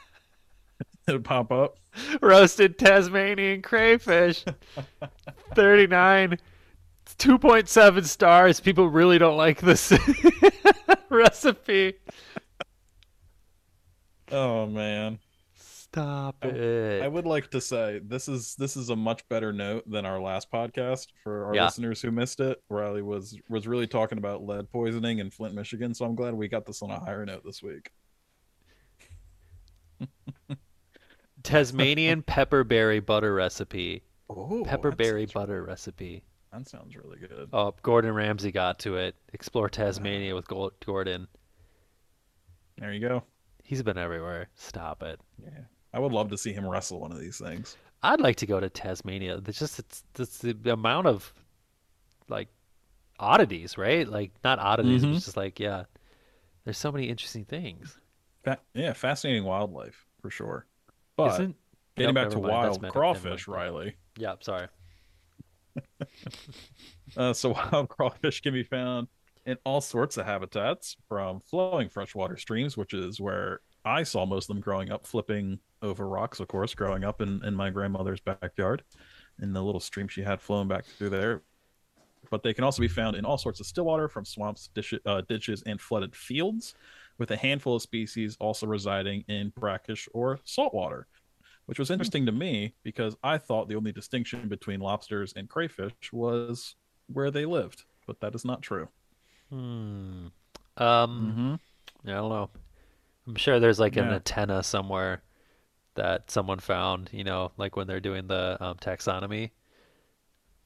[1.11, 1.77] It'll pop up.
[2.23, 4.45] Roasted Tasmanian crayfish.
[5.55, 6.39] 39.
[7.19, 8.61] 2.7 stars.
[8.61, 9.93] People really don't like this
[11.11, 11.95] recipe.
[14.31, 15.19] Oh man.
[15.57, 17.03] Stop I- it.
[17.03, 20.21] I would like to say this is this is a much better note than our
[20.21, 21.65] last podcast for our Yeah.
[21.65, 22.63] listeners who missed it.
[22.71, 25.93] Riley was was really talking about lead poisoning in Flint, Michigan.
[25.93, 27.91] So I'm glad we got this on a higher note this week.
[31.43, 34.03] Tasmanian pepperberry butter recipe.
[34.29, 36.23] Oh, Pepperberry butter recipe.
[36.53, 37.49] That sounds really good.
[37.53, 39.15] Oh, Gordon Ramsay got to it.
[39.33, 41.29] Explore Tasmania with Gordon.
[42.79, 43.23] There you go.
[43.63, 44.49] He's been everywhere.
[44.57, 45.21] Stop it.
[45.43, 45.61] Yeah,
[45.93, 47.77] I would love to see him wrestle one of these things.
[48.03, 49.41] I'd like to go to Tasmania.
[49.47, 51.33] It's just it's, it's the amount of
[52.29, 52.49] like
[53.19, 54.09] oddities, right?
[54.09, 55.17] Like not oddities, but Mhm.
[55.17, 55.85] it's just like yeah.
[56.65, 57.99] There's so many interesting things.
[58.45, 60.67] Fa- yeah, fascinating wildlife for sure.
[61.27, 61.57] But Isn't
[61.97, 63.97] getting Nope, back to mind, wild meant- crawfish, Riley.
[64.17, 64.69] yeah, sorry.
[67.17, 69.09] Uh, so wild crawfish can be found
[69.45, 74.49] in all sorts of habitats, from flowing freshwater streams, which is where I saw most
[74.49, 78.21] of them growing up, flipping over rocks, of course, growing up in, in my grandmother's
[78.21, 78.85] backyard,
[79.43, 81.43] in the little stream she had flowing back through there.
[82.31, 84.95] But they can also be found in all sorts of still water, from swamps, dish,
[85.05, 86.75] uh, ditches, and flooded fields,
[87.21, 91.07] with a handful of species also residing in brackish or saltwater
[91.71, 95.93] which was interesting to me because I thought the only distinction between lobsters and crayfish
[96.13, 96.75] was
[97.07, 98.89] where they lived, but that is not true.
[99.51, 100.27] Hmm.
[100.77, 101.59] Um,
[102.03, 102.09] Mm-hmm.
[102.09, 102.51] I don't know.
[103.29, 105.23] I'm sure there's like an antenna somewhere
[105.95, 109.51] that someone found, you know, like when they're doing the um, taxonomy.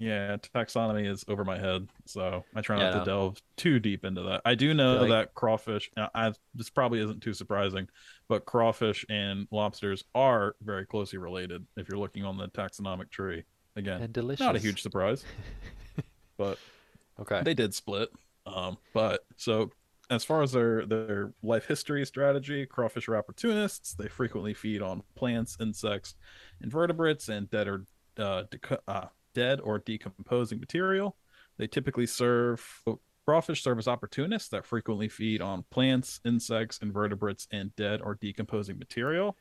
[0.05, 4.05] Yeah, taxonomy is over my head, so I try not Yeah, to delve too deep
[4.05, 4.43] into that.
[4.45, 5.91] I do know like- that crawfish.
[5.97, 7.89] now, I, this probably isn't too surprising,
[8.29, 11.65] but crawfish and lobsters are very closely related.
[11.79, 13.45] If you're looking on the taxonomic tree,
[13.77, 14.41] again, delicious.
[14.45, 15.25] not a huge surprise,
[16.37, 16.59] but
[17.21, 17.41] Okay.
[17.43, 18.11] they did split.
[18.45, 19.71] Um, but so
[20.11, 23.95] as far as their their life history strategy, crawfish are opportunists.
[23.95, 26.15] They frequently feed on plants, insects,
[26.63, 27.85] invertebrates, and dead or
[28.19, 31.17] uh, deco- uh, dead or decomposing material.
[31.59, 32.83] They typically serve
[33.27, 38.79] crawfish serve as opportunists that frequently feed on plants, insects, invertebrates, and dead or decomposing
[38.79, 39.37] material.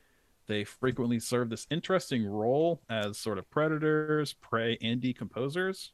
[0.46, 5.90] They frequently serve this interesting role as sort of predators, prey, and decomposers.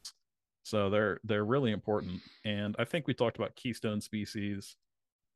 [0.63, 2.21] So they're they're really important.
[2.45, 4.77] And I think we talked about keystone species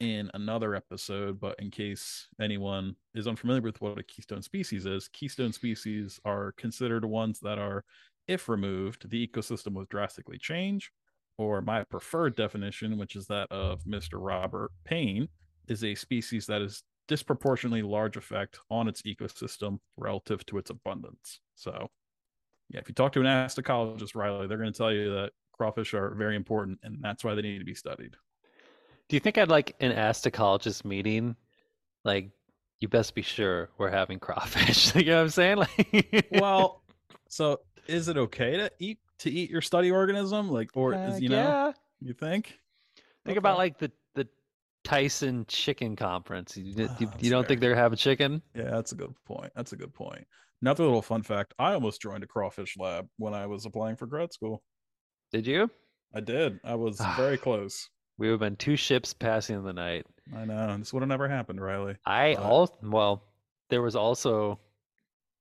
[0.00, 5.08] in another episode, but in case anyone is unfamiliar with what a keystone species is,
[5.08, 7.84] keystone species are considered ones that are,
[8.28, 10.90] if removed, the ecosystem would drastically change.
[11.36, 14.12] Or my preferred definition, which is that of Mr.
[14.14, 15.28] Robert Paine,
[15.66, 21.40] is a species that is disproportionately large effect on its ecosystem relative to its abundance.
[21.54, 21.90] So
[22.70, 25.94] yeah, if you talk to an astacologist, Riley, they're going to tell you that crawfish
[25.94, 28.16] are very important and that's why they need to be studied.
[29.08, 31.36] Do you think I'd like an astacologist meeting?
[32.04, 32.30] Like,
[32.80, 34.94] you best be sure we're having crawfish.
[34.94, 35.56] you know what I'm saying?
[35.58, 36.82] Like, Well,
[37.28, 41.28] so is it okay to eat to eat your study organism like or is you
[41.28, 41.72] know yeah.
[42.00, 42.58] you think?
[43.24, 43.38] Think Okay.
[43.38, 44.28] about like the the
[44.84, 46.56] Tyson Chicken Conference.
[46.56, 48.42] You, you, Oh, ah, you that's don't think they're having chicken?
[48.54, 49.52] Yeah, that's a good point.
[49.54, 50.26] That's a good point.
[50.62, 54.06] Another little fun fact, I almost joined a crawfish lab when I was applying for
[54.06, 54.62] grad school.
[55.32, 55.70] Did you?
[56.14, 56.60] I did.
[56.64, 57.14] I was ah.
[57.16, 57.88] very close.
[58.18, 60.06] We would have been two ships passing in the night.
[60.34, 60.76] I know.
[60.78, 61.96] This would have never happened, Riley.
[62.06, 63.24] I But- all well,
[63.70, 64.60] there was also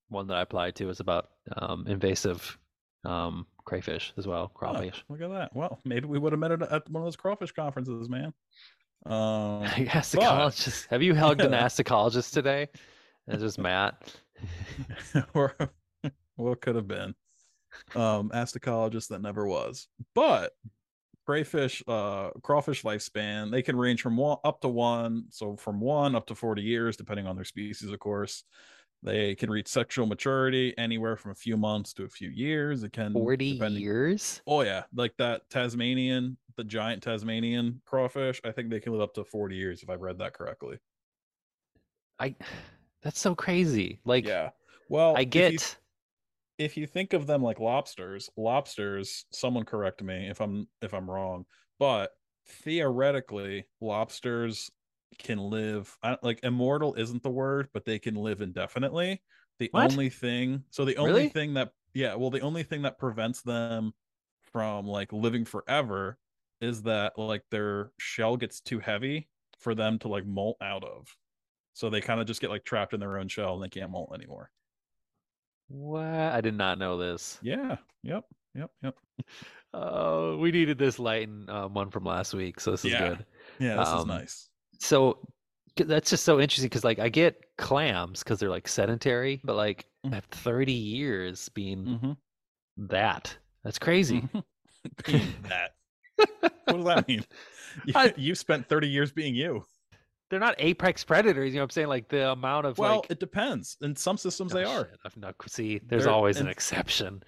[0.09, 2.57] one that I applied to was about um, invasive
[3.05, 5.03] um, crayfish as well, Oh, crawfish.
[5.09, 5.55] look at that.
[5.55, 8.33] Well, maybe we would have met at, at one of those crawfish conferences, man.
[9.05, 10.87] Um, Astacologist.
[10.87, 11.63] Have you hugged an Yeah.
[11.65, 12.69] astacologist today?
[13.27, 14.15] It's just Matt.
[15.33, 15.53] or
[16.37, 17.13] what could have been
[17.95, 20.53] um astacologist that never was but
[21.25, 26.15] crayfish uh crawfish lifespan they can range from one up to one so from one
[26.15, 28.43] up to 40 years depending on their species of course
[29.03, 32.93] they can reach sexual maturity anywhere from a few months to a few years it
[32.93, 34.41] can 40 depending- years?
[34.47, 39.13] oh yeah like that tasmanian the giant tasmanian crawfish i think they can live up
[39.13, 40.77] to 40 years if i've read that correctly
[42.19, 42.35] I
[43.01, 43.99] that's so crazy.
[44.05, 44.51] Like yeah
[44.89, 45.77] well I if you get
[46.59, 51.09] if you think of them like lobsters, lobsters, someone correct me if I'm if I'm
[51.09, 51.45] wrong,
[51.79, 52.11] but
[52.47, 54.69] theoretically lobsters
[55.13, 59.23] can live I, like immortal isn't the word, but they can live indefinitely.
[59.59, 59.97] The What?
[59.97, 61.25] only thing so the only Really?
[61.25, 63.93] thing that yeah, well the only thing that prevents them
[64.41, 66.19] from like living forever
[66.61, 71.15] is that like their shell gets too heavy for them to like molt out of.
[71.73, 73.91] So they kind of just get like trapped in their own shell and they can't
[73.91, 74.51] molt anymore.
[75.67, 76.03] what?
[76.05, 77.41] I did not know this.
[77.41, 77.77] Yeah.
[78.03, 78.25] Yep.
[78.55, 78.71] Yep.
[78.81, 78.97] Yep.
[79.73, 82.95] Oh, we needed this light and um, one from last week, so this is Yeah.
[82.95, 83.25] good.
[83.59, 84.49] Yeah, this is Um, nice.
[84.83, 85.17] So
[85.77, 89.85] that's just so interesting because like I get clams because they're like sedentary, but like
[90.05, 90.13] Mhm.
[90.17, 92.11] at 30 years being Mm-hmm.
[92.87, 94.27] that, that's crazy.
[95.07, 95.75] That.
[96.17, 97.23] what does that mean?
[97.85, 99.65] You, I- you spent 30 years being you.
[100.29, 101.87] They're not apex predators, you know what I'm saying?
[101.87, 103.77] Like the amount of Well, like it depends.
[103.81, 104.89] In some systems, Oh, they are.
[104.89, 105.79] shit, I've not see.
[105.79, 107.23] There's They're- always an exception.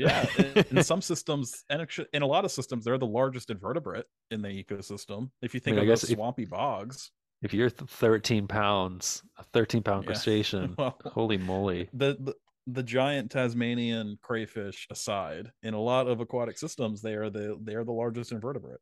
[0.00, 0.26] Yeah.
[0.38, 4.42] In, in some systems, and in a lot of systems, they're the largest invertebrate in
[4.42, 5.30] the ecosystem.
[5.42, 7.10] If you think I of guess those if- swampy bogs,
[7.42, 10.06] If you're 13 pounds, a 13 pound Yeah.
[10.08, 11.88] crustacean, well, holy moly!
[11.92, 12.34] the, the
[12.66, 17.74] the giant Tasmanian crayfish aside, in a lot of aquatic systems, they are the they
[17.74, 18.80] are the largest invertebrate.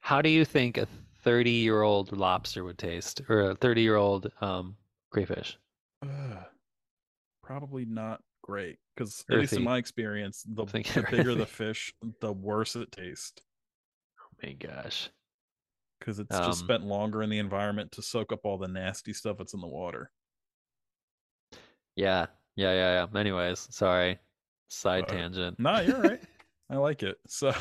[0.00, 0.86] How do you think a
[1.22, 4.76] 30 year old lobster would taste, or a 30 year old um,
[5.10, 5.56] crayfish?
[6.02, 6.44] Ugh,
[7.42, 12.32] probably not great because at least in my experience, the, the bigger the fish, the
[12.32, 13.42] worse it tastes
[14.20, 15.10] Oh my gosh.
[15.98, 19.12] because it's Um, just spent longer in the environment to soak up all the nasty
[19.12, 20.10] stuff that's in the water.
[21.96, 22.26] yeah,
[22.56, 23.18] yeah, yeah, yeah.
[23.20, 24.18] Anyways, sorry.
[24.68, 25.58] Side Uh, tangent.
[25.58, 26.22] No, you're right.
[26.70, 27.16] I like it.
[27.28, 27.52] So,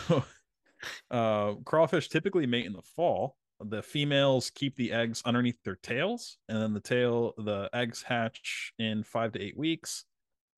[1.11, 3.37] uh, crawfish typically mate in the fall.
[3.59, 8.73] The females keep the eggs underneath their tails, and then the tail, the eggs hatch
[8.79, 10.05] in five to eight weeks.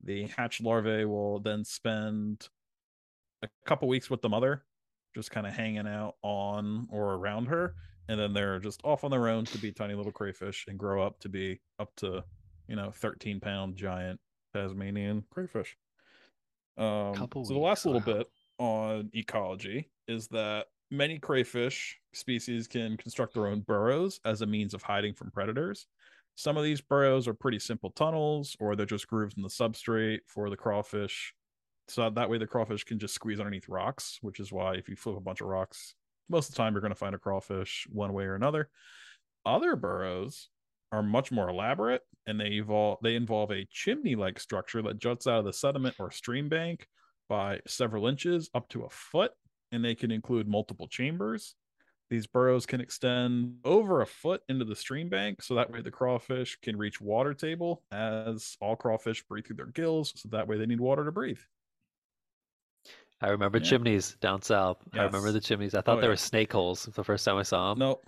[0.05, 2.47] The hatch larvae will then spend
[3.41, 4.63] a couple weeks with the mother,
[5.15, 7.75] just kind of hanging out on or around her,
[8.07, 11.05] and then they're just off on their own to be tiny little crayfish and grow
[11.05, 12.23] up to be up to,
[12.67, 14.19] you know, 13 pound giant
[14.53, 15.75] Tasmanian crayfish.
[16.77, 18.17] Um, so the last little wow.
[18.17, 18.27] bit
[18.59, 24.73] on ecology is that many crayfish species can construct their own burrows as a means
[24.73, 25.87] of hiding from predators.
[26.35, 30.19] Some of these burrows are pretty simple tunnels, or they're just grooves in the substrate
[30.27, 31.33] for the crawfish.
[31.87, 34.95] So that way the crawfish can just squeeze underneath rocks, which is why if you
[34.95, 35.95] flip a bunch of rocks,
[36.29, 38.69] most of the time you're going to find a crawfish one way or another.
[39.45, 40.49] Other burrows
[40.91, 45.39] are much more elaborate and they evolve they involve a chimney-like structure that juts out
[45.39, 46.87] of the sediment or stream bank
[47.29, 49.31] by several inches up to a foot
[49.71, 51.55] and they can include multiple chambers.
[52.09, 55.89] These burrows can extend over a foot into the stream bank so that way the
[55.91, 60.57] crawfish can reach water table as all crawfish breathe through their gills so that way
[60.57, 61.39] they need water to breathe.
[63.21, 63.63] I remember Yeah.
[63.63, 64.77] chimneys down south.
[64.93, 65.73] I remember the chimneys.
[65.73, 66.09] I oh, thought Oh, they yeah.
[66.11, 67.79] were snake holes the first time I saw them.
[67.79, 68.05] Nope.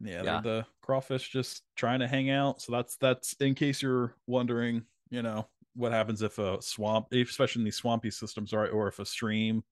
[0.00, 0.40] Yeah, Yeah.
[0.42, 2.60] the crawfish just trying to hang out.
[2.60, 7.60] So that's that's in case you're wondering, you know, what happens if a swamp, especially
[7.60, 9.62] in these swampy systems, right, or if a stream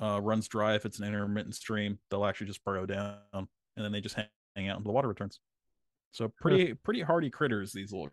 [0.00, 3.92] uh, runs dry, if it's an intermittent stream, they'll actually just burrow down and then
[3.92, 5.40] they just hang, hang out until the water returns.
[6.12, 8.10] So pretty pretty hardy critters, these little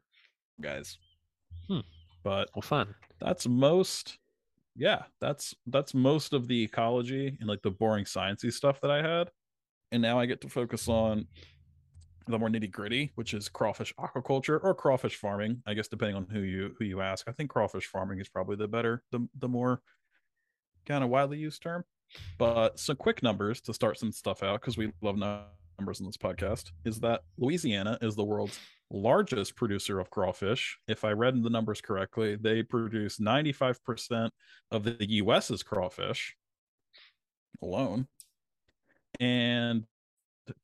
[0.62, 0.98] guys.
[1.68, 1.80] Hmm.
[2.24, 2.96] But Well, fun.
[3.20, 4.18] that's most
[4.76, 9.02] yeah that's that's most of the ecology and like the boring sciencey stuff that i
[9.04, 9.30] had
[9.92, 11.28] and now i get to focus on
[12.28, 16.26] the more nitty gritty which is crawfish aquaculture or crawfish farming i guess depending on
[16.26, 19.48] who you who you ask i think crawfish farming is probably the better the, the
[19.48, 19.80] more
[20.86, 21.84] kind of widely used term
[22.38, 26.18] but some quick numbers to start some stuff out because we love numbers in this
[26.18, 28.60] podcast is that louisiana is the world's
[28.94, 30.78] largest producer of crawfish.
[30.88, 34.30] If I read the numbers correctly, they produce 95%
[34.72, 36.36] of the US's crawfish
[37.62, 38.08] alone.
[39.20, 39.86] And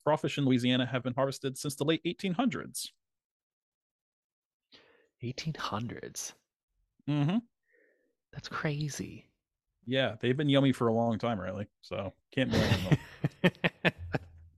[0.04, 2.88] crawfish in Louisiana have been harvested since the late 1800s.
[5.22, 6.32] 1800s.
[7.08, 7.38] Mm-hmm.
[8.32, 9.29] That's crazy.
[9.90, 11.66] Yeah, they've been yummy for a long time, really.
[11.82, 12.98] So can't blame
[13.42, 13.52] them.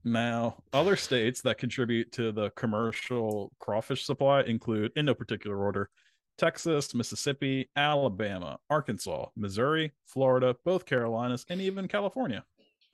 [0.05, 5.89] Now, other states that contribute to the commercial crawfish supply include, in no particular order,
[6.37, 12.43] Texas, Mississippi, Alabama, Arkansas, Missouri, Florida, both Carolinas, and even California,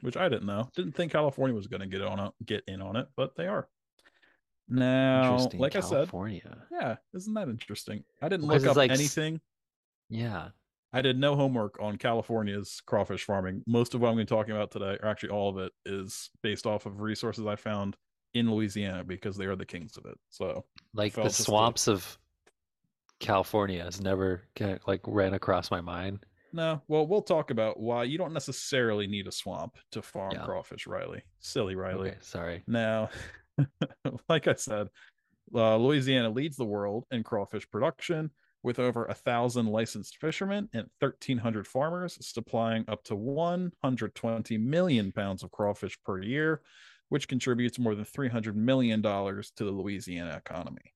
[0.01, 0.69] which I didn't know.
[0.75, 3.47] Didn't think California was going to get on it, get in on it, but they
[3.47, 3.67] are.
[4.67, 5.59] Now, Interesting.
[5.61, 6.11] like I said,
[6.71, 8.03] yeah, isn't that interesting?
[8.21, 9.41] I didn't look up like anything.
[10.09, 10.49] Yeah.
[10.91, 13.63] I did no homework on California's crawfish farming.
[13.67, 15.71] Most of what I'm going to be talking about today, or actually all of it,
[15.85, 17.95] is based off of resources I found
[18.33, 20.17] in Louisiana because they are the kings of it.
[20.29, 22.17] So Like the swamps of
[23.19, 26.25] California has never kind like ran across my mind.
[26.53, 30.43] no, well, we'll talk about why you don't necessarily need a swamp to farm Yeah.
[30.43, 31.21] crawfish, Riley.
[31.39, 32.09] Silly Riley.
[32.11, 32.63] Okay, sorry.
[32.65, 33.09] Now,
[34.29, 34.87] like I said,
[35.53, 38.31] uh, Louisiana leads the world in crawfish production
[38.63, 45.43] with over a thousand licensed fishermen and 1,300 farmers, supplying up to 120 million pounds
[45.43, 46.61] of crawfish per year,
[47.09, 50.93] which contributes more than 300 million dollars to the Louisiana economy.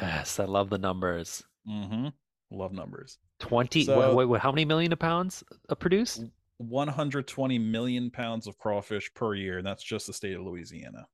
[0.00, 1.42] Yes, I love the numbers.
[1.68, 2.08] Mm-hmm.
[2.50, 3.18] Love numbers.
[3.40, 6.24] 20 So- wait, wait, how many million of pounds uh, produced?
[6.58, 11.06] 120 million pounds of crawfish per year, and that's just the state of Louisiana.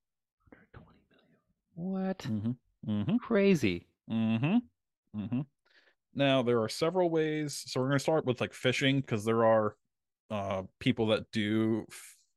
[0.51, 2.07] 120 million.
[2.07, 2.19] What?
[2.19, 2.91] Mm-hmm.
[2.91, 3.17] Mm-hmm.
[3.17, 3.87] Crazy.
[4.11, 4.59] Mm-hmm.
[5.17, 5.43] Mm-hmm.
[6.15, 7.63] Now there are several ways.
[7.67, 9.77] So we're going to start with like fishing because there are
[10.31, 11.87] uh people that do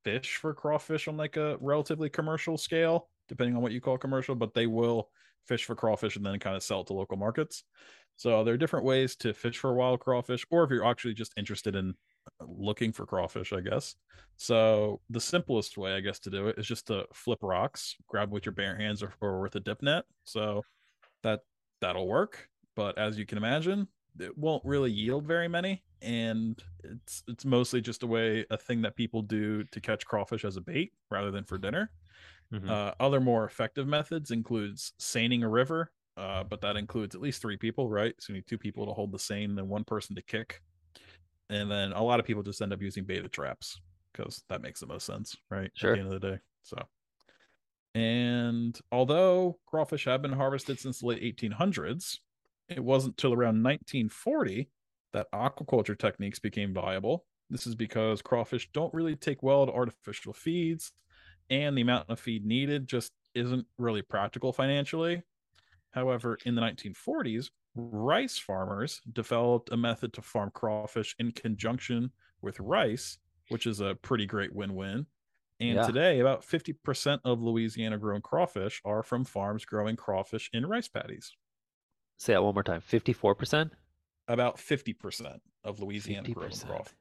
[0.03, 4.36] fish for crawfish on like a relatively commercial scale, depending on what you call commercial,
[4.36, 5.09] but they will
[5.45, 7.63] fish for crawfish and then kind of sell it to local markets.
[8.17, 11.34] So there are different ways to fish for wild crawfish, or if you're actually just
[11.38, 11.95] interested in
[12.39, 13.95] looking for crawfish, I guess.
[14.38, 18.32] So the simplest way, I guess, to do it is just to flip rocks, grab
[18.32, 20.05] with your bare hands or, or with a dip net.
[20.23, 20.63] So
[21.23, 21.41] that
[21.82, 22.47] that'll work.
[22.76, 23.88] But as you can imagine,
[24.19, 28.82] it won't really yield very many, and it's it's mostly just a way a thing
[28.84, 31.91] that people do to catch crawfish as a bait rather than for dinner.
[32.51, 32.76] Mhm.
[32.76, 37.41] Uh, other more effective methods includes seining a river, uh, but that includes at least
[37.41, 38.15] three people, right?
[38.19, 40.61] So you need two people to hold the seine, and then one person to kick.
[41.49, 43.80] And then a lot of people just end up using beta traps
[44.11, 45.71] because that makes the most sense, right?
[45.73, 45.93] Sure.
[45.93, 46.39] At the end of the day.
[46.63, 46.78] So,
[47.93, 52.19] and although crawfish have been harvested since the late 1800s,
[52.70, 54.70] it wasn't till around 1940
[55.13, 57.26] that aquaculture techniques became viable.
[57.49, 60.91] This is because crawfish don't really take well to artificial feeds,
[61.49, 65.24] and the amount of feed needed just isn't really practical financially.
[65.91, 72.11] However, in the 1940s, rice farmers developed a method to farm crawfish in conjunction
[72.41, 73.18] with rice,
[73.49, 75.07] which is a pretty great win win.
[75.59, 75.84] And Yeah.
[75.84, 81.36] today, about 50% of Louisiana grown crawfish are from farms growing crawfish in rice paddies.
[82.18, 82.82] Say that one more time.
[82.82, 83.72] 54%?
[84.28, 86.66] About 50% of Louisiana 50%.
[86.68, 86.93] crawfish.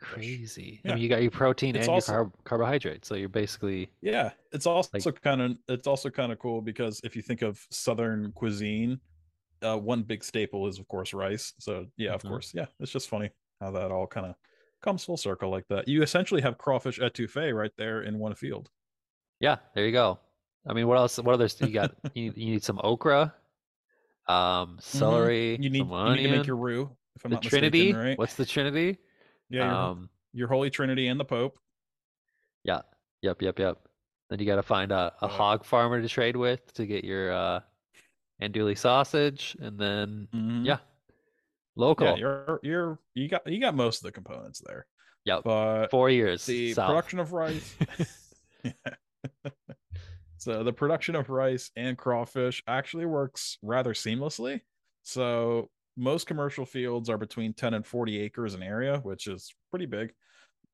[0.00, 0.80] Crazy.
[0.84, 3.04] I mean, you got your protein It's and also- your carb- carbohydrate.
[3.04, 7.00] So you're basically Yeah, it's also Like- kind of it's also kind of cool because
[7.04, 9.00] if you think of Southern cuisine,
[9.62, 11.54] uh, one big staple is of course rice.
[11.58, 12.28] So yeah, of Mhm.
[12.28, 14.34] course, yeah, it's just funny how that all kind of
[14.82, 15.88] comes full circle like that.
[15.88, 18.70] You essentially have crawfish etouffee right there in one field.
[19.40, 20.18] Yeah, there you go.
[20.66, 21.18] I mean, what else?
[21.18, 21.94] What others you got?
[22.14, 23.34] you, you need some okra,
[24.28, 25.62] um, celery, Mm-hmm.
[25.62, 26.90] You need you need to make your roux.
[27.16, 27.78] If I'm the not Trinity.
[27.92, 28.18] mistaken, right?
[28.18, 28.98] What's the Trinity?
[29.50, 31.58] yeah, your, um, your Holy Trinity and the Pope.
[32.64, 32.80] yeah,
[33.22, 33.78] yep, yep, yep.
[34.30, 37.32] Then you got to find a, a hog farmer to trade with to get your
[37.32, 37.60] uh,
[38.42, 40.64] andouille sausage, and then Mhm.
[40.66, 40.78] yeah,
[41.76, 42.06] local.
[42.08, 44.86] yeah, you're you're you got you got most of the components there,
[45.24, 46.46] yep, but four years.
[46.46, 46.88] the south.
[46.88, 47.74] production of rice
[50.44, 54.60] so the production of rice and crawfish actually works rather seamlessly.
[55.02, 59.86] So most commercial fields are between 10 and 40 acres in area which is pretty
[59.86, 60.12] big.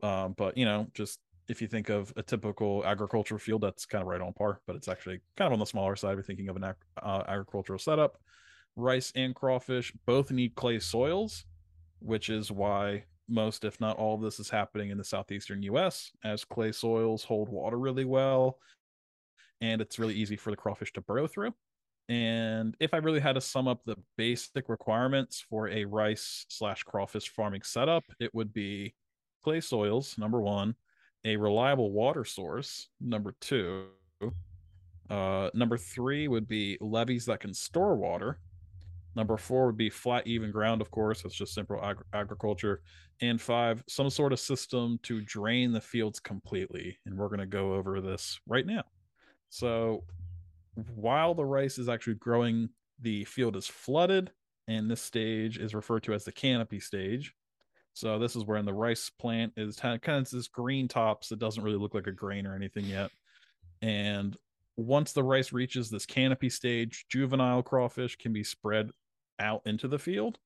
[0.02, 4.02] Um, but you know just if you think of a typical agricultural field that's kind
[4.02, 6.14] of right on par but it's actually kind of on the smaller side.
[6.14, 8.18] You're thinking of an uh, agricultural setup.
[8.74, 11.44] Rice and crawfish both need clay soils
[12.00, 16.10] which is why most, if not all, of this is happening in the southeastern US,
[16.24, 18.58] as clay soils hold water really well,
[19.60, 21.52] and it's really easy for the crawfish to burrow through.
[22.08, 26.82] And if I really had to sum up the basic requirements for a rice slash
[26.82, 28.94] crawfish farming setup, it would be
[29.44, 30.74] clay soils, number one,
[31.24, 33.86] a reliable water source, number two.
[35.08, 38.38] Uh, number three would be levees that can store water.
[39.16, 41.24] Number four would be flat, even ground, of course.
[41.24, 42.80] It's just simple ag- agriculture.
[43.20, 46.98] And five, some sort of system to drain the fields completely.
[47.06, 48.84] And we're going to go over this right now.
[49.50, 50.04] So,
[50.94, 52.70] while the rice is actually growing,
[53.00, 54.30] the field is flooded,
[54.68, 57.34] and this stage is referred to as the canopy stage.
[57.92, 61.32] So, this is where the rice plant is kind of, kind of this green tops.
[61.32, 63.10] It doesn't really look like a grain or anything yet.
[63.82, 64.36] And
[64.76, 68.90] once the rice reaches this canopy stage, juvenile crawfish can be spread
[69.40, 70.38] out into the field.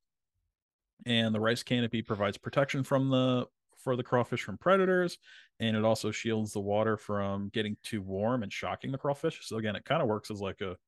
[1.06, 3.46] And the rice canopy provides protection from the
[3.84, 5.18] for the crawfish from predators,
[5.60, 9.46] and it also shields the water from getting too warm and shocking the crawfish.
[9.46, 10.78] So again, it kind of works as like a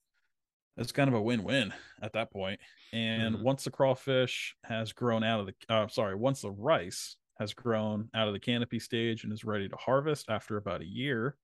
[0.76, 1.72] it's kind of a win-win
[2.02, 2.60] at that point.
[2.92, 3.40] And Mhm.
[3.40, 8.10] once the crawfish has grown out of the uh, sorry, once the rice has grown
[8.14, 11.38] out of the canopy stage and is ready to harvest after about a year,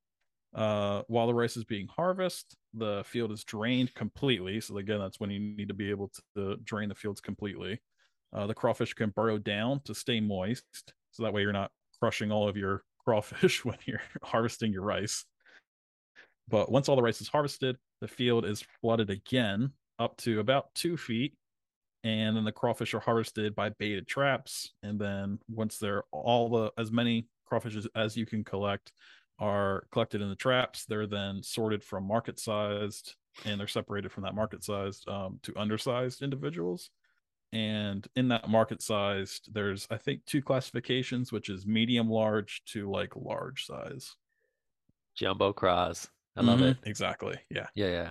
[0.55, 4.61] uh, while the rice is being harvested, the field is drained completely.
[4.61, 7.81] So again, that's when you need to be able to, to drain the fields completely.
[8.33, 12.33] Uh, the crawfish can burrow down to stay moist, so that way you're not crushing
[12.33, 15.25] all of your crawfish when you're harvesting your rice.
[16.49, 20.75] But once all the rice is harvested, the field is flooded again up to about
[20.75, 21.35] two feet,
[22.05, 24.73] and then the crawfish are harvested by baited traps.
[24.83, 28.93] And then once they're all the as many crawfish as, you can collect
[29.39, 34.25] are collected in the traps, they're then sorted from market sized and they're separated from
[34.25, 36.91] that market sized um, to undersized individuals.
[37.53, 42.91] And in that market sized, there's I think two classifications, which is medium large to
[42.91, 44.17] like large size.
[45.15, 46.11] Jumbo craws.
[46.37, 46.79] I love Mhm, it.
[46.85, 47.41] Exactly.
[47.51, 47.69] Yeah.
[47.75, 48.11] Yeah, yeah.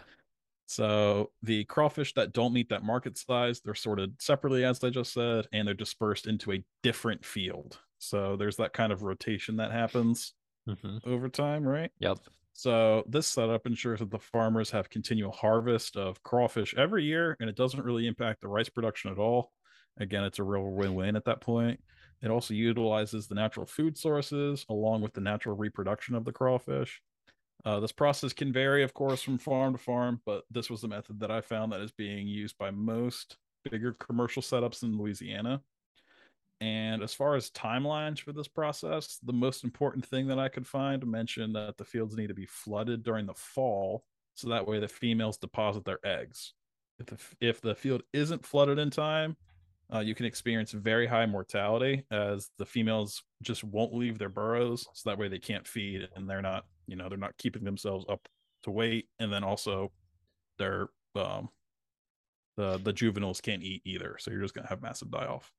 [0.67, 5.13] So the crawfish that don't meet that market size, they're sorted separately, as I just
[5.13, 7.79] said, and they're dispersed into a different field.
[7.97, 10.33] So there's that kind of rotation that happens
[10.65, 11.91] hmm over time, right?
[11.99, 12.19] Yep.
[12.54, 17.49] So this setup ensures that the farmers have continual harvest of crawfish every year, and
[17.49, 19.52] it doesn't really impact the rice production at all.
[19.97, 21.80] Again, it's a real win-win at that point.
[22.22, 27.02] It also utilizes the natural food sources along with the natural reproduction of the crawfish.
[27.66, 30.88] Uh, this process can vary, of course, from farm to farm, but this was the
[30.88, 33.38] method that I found that is being used by most
[33.70, 35.62] bigger commercial setups in Louisiana.
[36.62, 40.68] And as far as timelines for this process, the most important thing that I could
[40.68, 44.05] find mentioned that the fields need to be flooded during the fall,
[44.36, 46.53] so that way the females deposit their eggs.
[46.99, 49.38] If the, if the field isn't flooded in time,
[49.91, 54.88] uh, you can experience very high mortality as the females just won't leave their burrows,
[54.93, 58.05] so that way they can't feed and they're not, you know, they're not keeping themselves
[58.07, 58.30] up
[58.64, 59.91] to weight, and then also
[60.59, 61.49] they're um,
[62.55, 65.51] the the juveniles can't eat either, so you're just gonna have massive die off.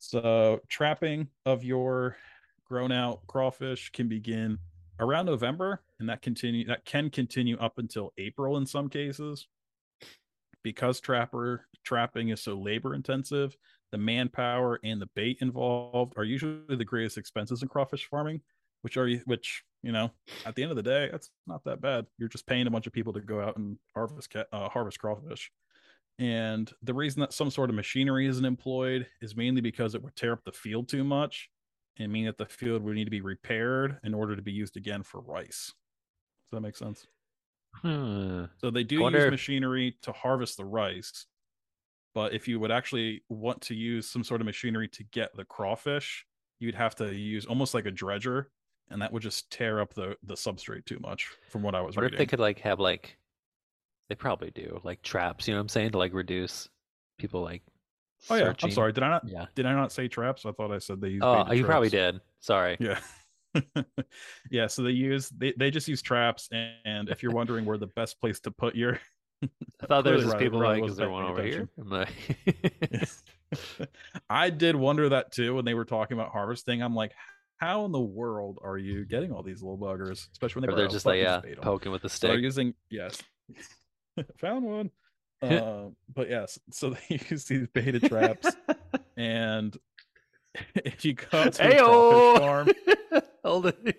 [0.00, 2.16] So trapping of your
[2.64, 4.58] grown out crawfish can begin
[4.98, 9.46] around November, and that continue that can continue up until April in some cases.
[10.62, 13.56] Because trapper trapping is so labor intensive,
[13.92, 18.40] the manpower and the bait involved are usually the greatest expenses in crawfish farming,
[18.80, 20.10] which are which you know
[20.46, 22.06] at the end of the day that's not that bad.
[22.16, 25.52] You're just paying a bunch of people to go out and harvest uh, harvest crawfish.
[26.20, 30.14] And the reason that some sort of machinery isn't employed is mainly because it would
[30.14, 31.48] tear up the field too much
[31.98, 34.76] and mean that the field would need to be repaired in order to be used
[34.76, 35.72] again for rice.
[36.44, 37.06] Does that make sense?
[37.76, 38.44] Hmm.
[38.58, 41.24] So they do use machinery to harvest the rice,
[42.14, 45.44] but if you would actually want to use some sort of machinery to get the
[45.46, 46.26] crawfish,
[46.58, 48.50] you'd have to use almost like a dredger,
[48.90, 51.30] and that would just tear up the the substrate too much.
[51.48, 51.96] From what I was reading.
[51.96, 52.14] what reading.
[52.14, 53.16] if they could like have like
[54.10, 55.46] they probably do like traps.
[55.46, 56.68] You know what I'm saying to like reduce
[57.16, 57.62] people like.
[58.28, 58.92] Oh yeah, I'm sorry.
[58.92, 59.26] Did I not?
[59.26, 59.46] Yeah.
[59.54, 60.44] Did I not say traps?
[60.44, 61.22] I thought I said they use.
[61.24, 61.66] Oh, you traps.
[61.66, 62.20] probably did.
[62.40, 62.76] Sorry.
[62.80, 62.98] Yeah.
[64.50, 64.66] yeah.
[64.66, 68.20] So they use they they just use traps, and if you're wondering where the best
[68.20, 68.98] place to put your,
[69.80, 71.68] I thought there was just people like, is there one over here?
[71.78, 72.10] Like...
[74.30, 76.82] I did wonder that too when they were talking about harvesting.
[76.82, 77.12] I'm like,
[77.58, 80.88] how in the world are you getting all these little buggers, especially when they they're
[80.88, 82.28] just like yeah, poking with the stick.
[82.28, 83.22] So they're using yes,
[84.38, 84.90] found one.
[85.42, 88.54] Uh, but yes, so they use these beta traps,
[89.16, 89.76] and
[90.74, 92.36] if you go to Ayo!
[92.36, 92.68] a farm,
[93.44, 93.98] hold it.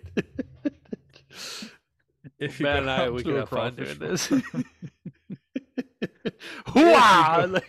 [2.38, 4.30] If you Matt and I, we could have fun doing this.
[6.74, 7.60] wow!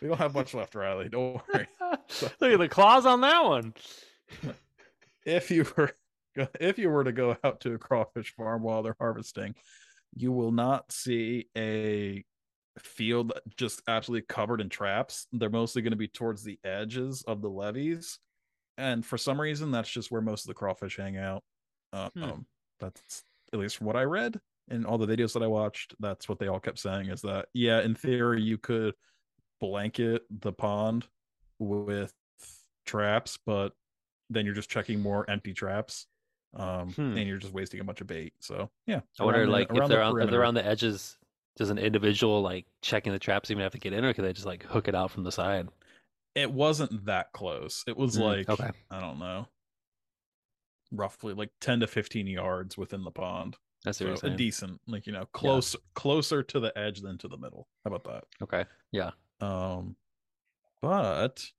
[0.00, 1.08] we don't have much left, Riley.
[1.08, 1.68] Don't worry.
[2.40, 3.74] Look at the claws on that one.
[5.24, 5.92] If you were
[6.60, 9.54] if you were to go out to a crawfish farm while they're harvesting,
[10.14, 12.24] you will not see a
[12.78, 15.26] field just absolutely covered in traps.
[15.32, 18.18] They're mostly going to be towards the edges of the levees,
[18.78, 21.42] and for some reason, that's just where most of the crawfish hang out.
[21.92, 22.30] Um, Hmm.
[22.78, 25.94] That's at least from what I read in all the videos that I watched.
[26.00, 28.94] That's what they all kept saying is that yeah, in theory, you could
[29.60, 31.06] blanket the pond
[31.58, 32.12] with
[32.86, 33.72] traps, but
[34.30, 36.06] then you're just checking more empty traps.
[36.54, 37.16] Um, Hmm.
[37.16, 38.34] and you're just wasting a bunch of bait.
[38.40, 40.64] So yeah, I wonder, the- like, if around the they're on if they're on the
[40.64, 41.18] edges,
[41.56, 44.32] does an individual like checking the traps even have to get in, or can they
[44.32, 45.68] just like hook it out from the side?
[46.34, 47.84] it wasn't that close.
[47.86, 48.70] It was Mm, like okay.
[48.90, 49.48] I don't know,
[50.92, 53.56] roughly like ten to fifteen yards within the pond.
[53.84, 57.38] That's So a decent, like you know, close closer to the edge than to the
[57.38, 57.68] middle.
[57.84, 58.24] How about that?
[58.42, 58.64] okay.
[58.92, 59.12] Yeah.
[59.40, 59.96] Um,
[60.82, 61.52] but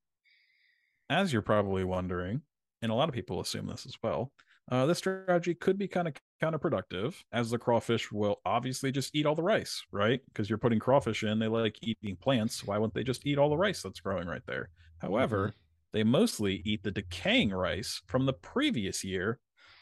[1.09, 2.41] as you're probably wondering,
[2.81, 4.31] and a lot of people assume this as well,
[4.69, 9.25] uh, this strategy could be kind of counterproductive, as the crawfish will obviously just eat
[9.25, 10.21] all the rice, right?
[10.27, 12.63] Because you're putting crawfish in, they like eating plants.
[12.65, 14.69] Why wouldn't they just eat all the rice that's growing right there?
[14.99, 15.53] However,
[15.93, 19.39] they mostly eat the decaying rice from the previous year,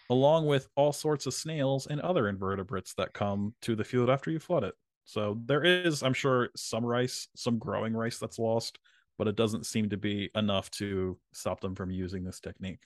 [0.10, 4.32] along with all sorts of snails and other invertebrates that come to the field after
[4.32, 4.74] you flood it.
[5.06, 8.80] So there is, I'm sure, some rice, some growing rice that's lost,
[9.18, 12.82] but it doesn't seem to be enough to stop them from using this technique.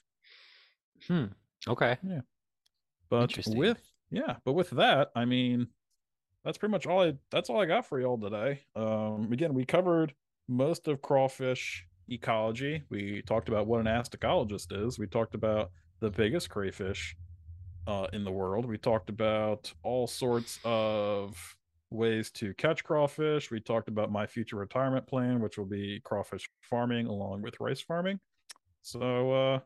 [1.06, 1.26] Hmm.
[1.68, 1.96] Okay.
[2.02, 2.20] Yeah.
[3.10, 5.68] But with yeah, but with that, I mean,
[6.44, 8.60] that's pretty much all I that's all I got for y'all today.
[8.76, 10.14] Um again, we covered
[10.48, 12.82] most of crawfish ecology.
[12.90, 14.98] We talked about what an astacologist is.
[14.98, 17.16] We talked about the biggest crayfish
[17.86, 18.66] uh in the world.
[18.66, 21.56] We talked about all sorts of
[21.90, 23.50] ways to catch crawfish.
[23.50, 27.80] We talked about my future retirement plan, which will be crawfish farming along with rice
[27.80, 28.20] farming.
[28.82, 29.58] So uh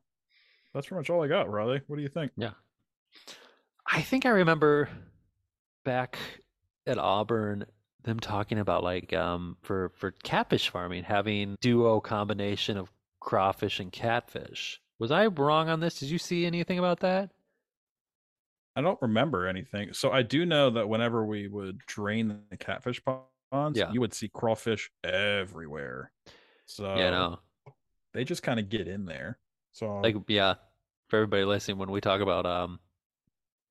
[0.75, 1.81] that's pretty much all I got, Riley.
[1.87, 2.33] What do you think?
[2.37, 2.51] Yeah.
[3.87, 4.89] I think I remember
[5.85, 6.19] back
[6.87, 7.65] at Auburn
[8.05, 12.91] them talking about like um for for catfish farming having duo combination of
[13.21, 14.81] crawfish and catfish.
[14.99, 15.99] Was I wrong on this?
[15.99, 17.31] Did you see anything about that?
[18.77, 19.93] I don't remember anything.
[19.93, 23.91] So I do know that whenever we would drain the catfish ponds, Yeah.
[23.93, 26.13] you would see crawfish everywhere.
[26.67, 27.39] So yeah, no.
[28.15, 29.39] they just kind of get in there.
[29.79, 30.55] So Like yeah,
[31.09, 32.81] for everybody listening when we talk about um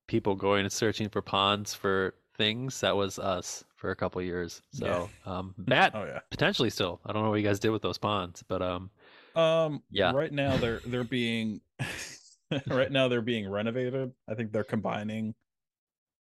[0.08, 4.62] people going and searching for ponds for things, that was us for a couple years.
[4.74, 5.02] Yeah.
[5.02, 6.22] So um, that Oh yeah.
[6.32, 7.02] potentially still.
[7.06, 8.92] I don't know what you guys did with those ponds, but um,
[9.36, 10.14] Um Yeah.
[10.14, 11.62] right now they're they're being
[12.68, 14.14] right now they're being renovated.
[14.28, 15.36] I think they're combining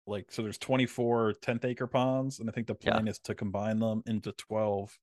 [0.08, 3.00] like so there's 24 10th acre ponds and I think the Yeah.
[3.00, 5.00] plan is to combine them into 12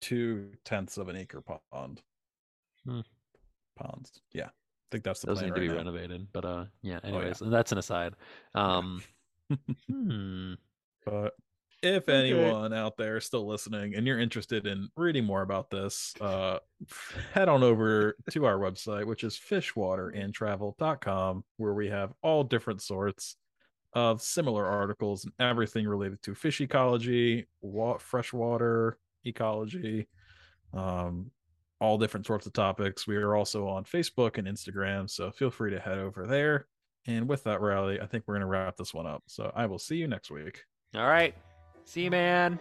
[0.00, 2.02] two tenths of an acre pond.
[2.84, 3.00] Hmm.
[3.76, 4.10] Ponds.
[4.32, 4.46] Yeah.
[4.46, 4.50] I
[4.90, 5.78] think that's the those plan need to right be now.
[5.78, 6.26] renovated.
[6.32, 7.00] But uh, yeah.
[7.02, 7.14] Oh, yeah.
[7.16, 8.14] Anyways, that's an aside.
[8.54, 9.02] Um,
[9.90, 10.54] hmm.
[11.04, 11.34] But
[11.82, 12.30] if Okay.
[12.30, 16.58] anyone out there is still listening and you're interested in reading more about this, uh,
[17.34, 23.36] head on over to our website, which is fishwaterandtravel.com, where we have all different sorts
[23.92, 30.08] of similar articles and everything related to fish ecology, wa- freshwater ecology,
[30.72, 31.30] um,
[31.80, 33.06] all different sorts of topics.
[33.06, 36.66] We are also on Facebook and Instagram, so feel free to head over there.
[37.06, 39.22] And with that, Riley, I think we're going to wrap this one up.
[39.26, 40.62] So I will see you next week.
[40.94, 41.34] All right.
[41.84, 42.58] See you, man.